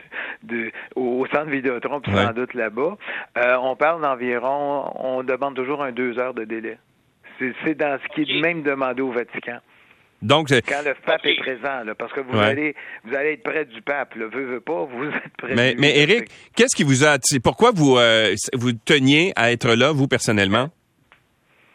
du 0.44 0.74
au, 0.96 1.26
centre 1.28 1.50
Vidéotron, 1.50 2.02
puis 2.02 2.12
sans 2.12 2.34
doute 2.34 2.54
là-bas. 2.54 2.98
Euh, 3.38 3.58
on 3.62 3.76
parle 3.76 4.02
d'environ, 4.02 4.92
on 4.96 5.24
demande 5.24 5.56
toujours 5.56 5.84
un 5.84 5.92
deux 5.92 6.20
heures 6.20 6.34
de 6.34 6.44
délai. 6.44 6.78
C'est 7.40 7.76
dans 7.76 7.98
ce 8.00 8.08
qui 8.14 8.22
est 8.22 8.42
même 8.42 8.62
demandé 8.62 9.02
au 9.02 9.12
Vatican. 9.12 9.60
Donc, 10.24 10.48
quand 10.50 10.82
le 10.86 10.94
pape 11.06 11.26
est 11.26 11.36
présent, 11.36 11.84
là, 11.84 11.96
parce 11.96 12.14
que 12.14 12.22
vous 12.22 12.38
allez 12.38 12.76
vous 13.04 13.14
allez 13.14 13.34
être 13.34 13.44
près 13.44 13.66
du 13.66 13.82
pape, 13.82 14.16
là, 14.16 14.28
veut, 14.28 14.46
veut 14.46 14.62
pas, 14.62 14.86
vous 14.86 15.04
êtes 15.04 15.38
près. 15.38 15.54
Mais, 15.54 15.76
mais 15.78 16.00
Eric, 16.00 16.30
qu'est-ce 16.56 16.76
qui 16.76 16.84
vous 16.84 17.04
a 17.06 17.18
pourquoi 17.44 17.72
vous 17.72 17.98
euh, 17.98 18.34
vous 18.54 18.72
teniez 18.72 19.34
à 19.36 19.52
être 19.52 19.76
là, 19.76 19.92
vous 19.92 20.08
personnellement? 20.08 20.70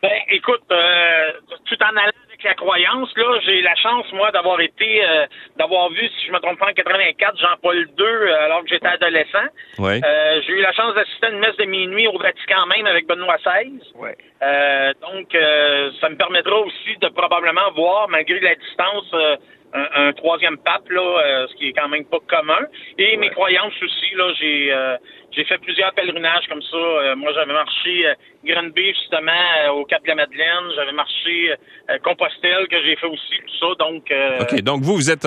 Ben, 0.02 0.11
écoute, 0.30 0.64
euh, 0.70 1.32
tout 1.66 1.76
en 1.82 1.96
allant 1.96 2.27
la 2.44 2.55
croyance, 2.55 3.11
là, 3.16 3.40
j'ai 3.44 3.62
la 3.62 3.74
chance, 3.74 4.07
moi, 4.12 4.31
d'avoir 4.31 4.61
été, 4.61 5.05
euh, 5.05 5.27
d'avoir 5.57 5.90
vu, 5.90 6.09
si 6.09 6.27
je 6.27 6.33
me 6.33 6.38
trompe 6.38 6.59
pas, 6.59 6.70
en 6.70 6.72
84, 6.72 7.38
Jean-Paul 7.38 7.88
II, 7.98 8.31
alors 8.33 8.62
que 8.62 8.68
j'étais 8.68 8.87
adolescent. 8.87 9.48
Ouais. 9.79 10.01
j'ai 10.46 10.53
eu 10.53 10.61
la 10.61 10.72
chance 10.72 10.94
d'assister 10.94 11.27
à 11.27 11.31
une 11.31 11.40
messe 11.40 11.57
de 11.57 11.64
minuit 11.64 12.07
au 12.07 12.18
Vatican 12.18 12.66
même 12.66 12.87
avec 12.87 13.07
Benoît 13.07 13.37
XVI. 13.38 13.81
Ouais. 13.94 14.16
donc, 15.01 15.37
ça 16.01 16.09
me 16.09 16.16
permettra 16.16 16.57
aussi 16.61 16.96
de 17.01 17.09
probablement 17.09 17.70
voir, 17.74 18.09
malgré 18.09 18.40
la 18.40 18.55
distance, 18.55 19.14
un, 19.74 20.12
troisième 20.12 20.57
pape, 20.59 20.88
là, 20.88 21.00
euh, 21.00 21.46
ce 21.48 21.54
qui 21.57 21.68
est 21.68 21.72
quand 21.72 21.88
même 21.88 22.04
pas 22.04 22.18
commun. 22.26 22.66
Et 22.96 23.16
mes 23.16 23.31
croyances 23.31 23.74
aussi, 23.83 24.14
là, 24.16 24.33
j'ai 24.38 24.72
euh, 24.72 24.96
j'ai 25.33 25.44
fait 25.44 25.59
plusieurs 25.59 25.92
pèlerinages 25.92 26.46
comme 26.48 26.62
ça. 26.62 26.76
Euh, 26.76 27.16
moi, 27.16 27.33
j'avais 27.35 27.52
marché 27.52 28.07
Grenby, 28.44 28.94
justement, 28.94 29.33
au 29.74 29.85
Cap 29.85 30.02
de 30.02 30.09
la 30.09 30.14
Madeleine. 30.14 30.72
J'avais 30.74 30.92
marché 30.92 31.54
Compostelle, 32.02 32.66
que 32.68 32.83
j'ai 32.83 32.96
fait 32.96 33.07
aussi, 33.07 33.38
tout 33.46 33.59
ça. 33.61 33.66
Donc, 33.78 34.12
OK, 34.40 34.61
donc 34.62 34.83
vous, 34.83 34.94
vous 34.94 35.11
êtes 35.11 35.26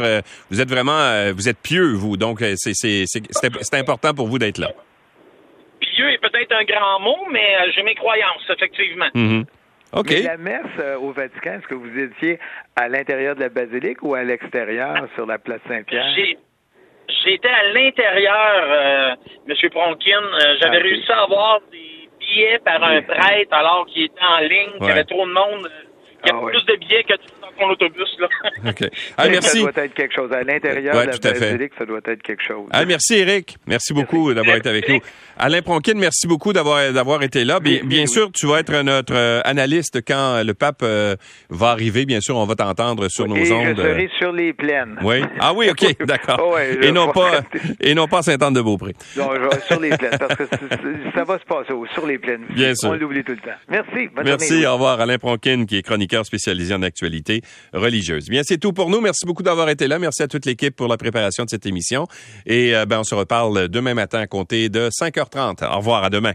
vous 0.49 0.61
êtes 0.61 0.69
vraiment 0.69 1.31
vous 1.33 1.47
êtes 1.47 1.59
pieux, 1.61 1.93
vous. 1.93 2.17
Donc, 2.17 2.39
c'est 2.55 2.73
c'est 2.73 3.77
important 3.77 4.13
pour 4.13 4.27
vous 4.27 4.39
d'être 4.39 4.57
là. 4.57 4.71
Pieux 5.79 6.09
est 6.09 6.19
peut-être 6.19 6.53
un 6.53 6.63
grand 6.63 6.99
mot, 6.99 7.27
mais 7.31 7.71
j'ai 7.75 7.83
mes 7.83 7.95
croyances, 7.95 8.49
effectivement. 8.49 9.09
Mm-hmm. 9.13 9.45
Mais 9.93 10.21
la 10.21 10.37
messe 10.37 10.65
euh, 10.79 10.97
au 10.97 11.11
Vatican, 11.11 11.53
est-ce 11.53 11.67
que 11.67 11.75
vous 11.75 11.99
étiez 11.99 12.39
à 12.75 12.87
l'intérieur 12.87 13.35
de 13.35 13.41
la 13.41 13.49
basilique 13.49 14.01
ou 14.01 14.15
à 14.15 14.23
l'extérieur 14.23 15.07
sur 15.15 15.25
la 15.25 15.37
place 15.37 15.61
Saint-Pierre? 15.67 16.13
J'étais 17.23 17.49
à 17.49 17.73
l'intérieur, 17.73 18.63
euh, 18.63 19.15
M. 19.47 19.69
Pronkin. 19.69 20.21
Euh, 20.21 20.55
j'avais 20.61 20.77
ah, 20.77 20.83
réussi 20.83 21.11
à 21.11 21.23
avoir 21.23 21.59
des 21.71 22.09
billets 22.19 22.59
par 22.59 22.83
un 22.83 23.01
prêtre 23.01 23.53
alors 23.53 23.85
qu'il 23.87 24.03
était 24.03 24.23
en 24.23 24.39
ligne, 24.39 24.71
qu'il 24.77 24.87
y 24.87 24.91
avait 24.91 25.03
trop 25.03 25.25
de 25.25 25.31
monde. 25.31 25.69
Il 26.23 26.29
y 26.29 26.31
a 26.31 26.35
ah, 26.35 26.45
plus 26.45 26.65
de 26.65 26.79
billets 26.79 27.03
que 27.03 27.13
dans 27.41 27.51
ton 27.57 27.69
autobus. 27.69 28.17
Là. 28.19 28.27
OK. 28.69 28.89
Ah, 29.17 29.29
merci. 29.29 29.61
Ça 29.63 29.71
doit 29.71 29.85
être 29.85 29.93
quelque 29.93 30.13
chose. 30.13 30.31
À 30.31 30.43
l'intérieur 30.43 30.93
de 30.93 31.09
la 31.09 31.31
basilique, 31.39 31.73
ça 31.77 31.85
doit 31.85 31.99
être 32.05 32.21
quelque 32.21 32.43
chose. 32.43 32.67
Ah, 32.71 32.85
merci, 32.85 33.15
Eric. 33.15 33.57
Merci 33.67 33.93
beaucoup 33.93 34.33
d'avoir 34.33 34.57
été 34.57 34.69
avec 34.69 34.87
nous. 34.89 34.99
Alain 35.37 35.61
Pronkin, 35.61 35.93
merci 35.95 36.27
beaucoup 36.27 36.53
d'avoir 36.53 36.91
d'avoir 36.93 37.23
été 37.23 37.43
là. 37.43 37.59
Bien, 37.59 37.79
bien 37.83 38.05
sûr, 38.05 38.31
tu 38.31 38.45
vas 38.45 38.59
être 38.59 38.83
notre 38.83 39.15
euh, 39.15 39.41
analyste 39.43 40.01
quand 40.05 40.43
le 40.43 40.53
pape 40.53 40.81
euh, 40.83 41.15
va 41.49 41.69
arriver. 41.69 42.05
Bien 42.05 42.21
sûr, 42.21 42.37
on 42.37 42.45
va 42.45 42.55
t'entendre 42.55 43.07
sur 43.09 43.27
nos 43.27 43.35
et 43.35 43.51
ondes. 43.51 43.75
Je 43.75 43.81
serai 43.81 44.09
sur 44.19 44.31
les 44.31 44.53
plaines. 44.53 44.97
Oui. 45.01 45.23
Ah 45.39 45.53
oui, 45.53 45.69
OK, 45.69 46.05
d'accord. 46.05 46.59
et, 46.59 46.91
non 46.91 47.11
pas, 47.11 47.41
et 47.79 47.95
non 47.95 48.07
pas 48.07 48.21
Saint-Anne-de-Beaupré. 48.21 48.93
Non, 49.17 49.29
je 49.33 49.41
vais 49.41 49.61
sur 49.61 49.79
les 49.79 49.89
plaines, 49.97 50.17
parce 50.19 50.35
que 50.35 50.43
ça 51.15 51.23
va 51.23 51.39
se 51.39 51.45
passer 51.45 51.73
sur 51.93 52.05
les 52.05 52.19
plaines. 52.19 52.45
Bien 52.49 52.75
sûr. 52.75 52.89
On 52.89 52.93
l'oublie 52.93 53.23
tout 53.23 53.31
le 53.31 53.37
temps. 53.37 53.57
Merci. 53.67 54.09
Bonne 54.13 54.25
merci. 54.25 54.65
Au 54.65 54.73
revoir, 54.73 54.99
Alain 55.01 55.17
Pronkin, 55.17 55.65
qui 55.65 55.77
est 55.77 55.81
spécialisé 56.23 56.73
en 56.73 56.81
actualité 56.81 57.41
religieuse. 57.73 58.29
Bien, 58.29 58.41
c'est 58.43 58.57
tout 58.57 58.73
pour 58.73 58.89
nous. 58.89 59.01
Merci 59.01 59.25
beaucoup 59.25 59.43
d'avoir 59.43 59.69
été 59.69 59.87
là. 59.87 59.99
Merci 59.99 60.23
à 60.23 60.27
toute 60.27 60.45
l'équipe 60.45 60.75
pour 60.75 60.87
la 60.87 60.97
préparation 60.97 61.45
de 61.45 61.49
cette 61.49 61.65
émission. 61.65 62.07
Et 62.45 62.75
euh, 62.75 62.85
ben, 62.85 62.99
on 62.99 63.03
se 63.03 63.15
reparle 63.15 63.67
demain 63.67 63.93
matin 63.93 64.19
à 64.19 64.27
compter 64.27 64.69
de 64.69 64.89
5h30. 64.89 65.65
Au 65.65 65.77
revoir, 65.77 66.03
à 66.03 66.09
demain. 66.09 66.33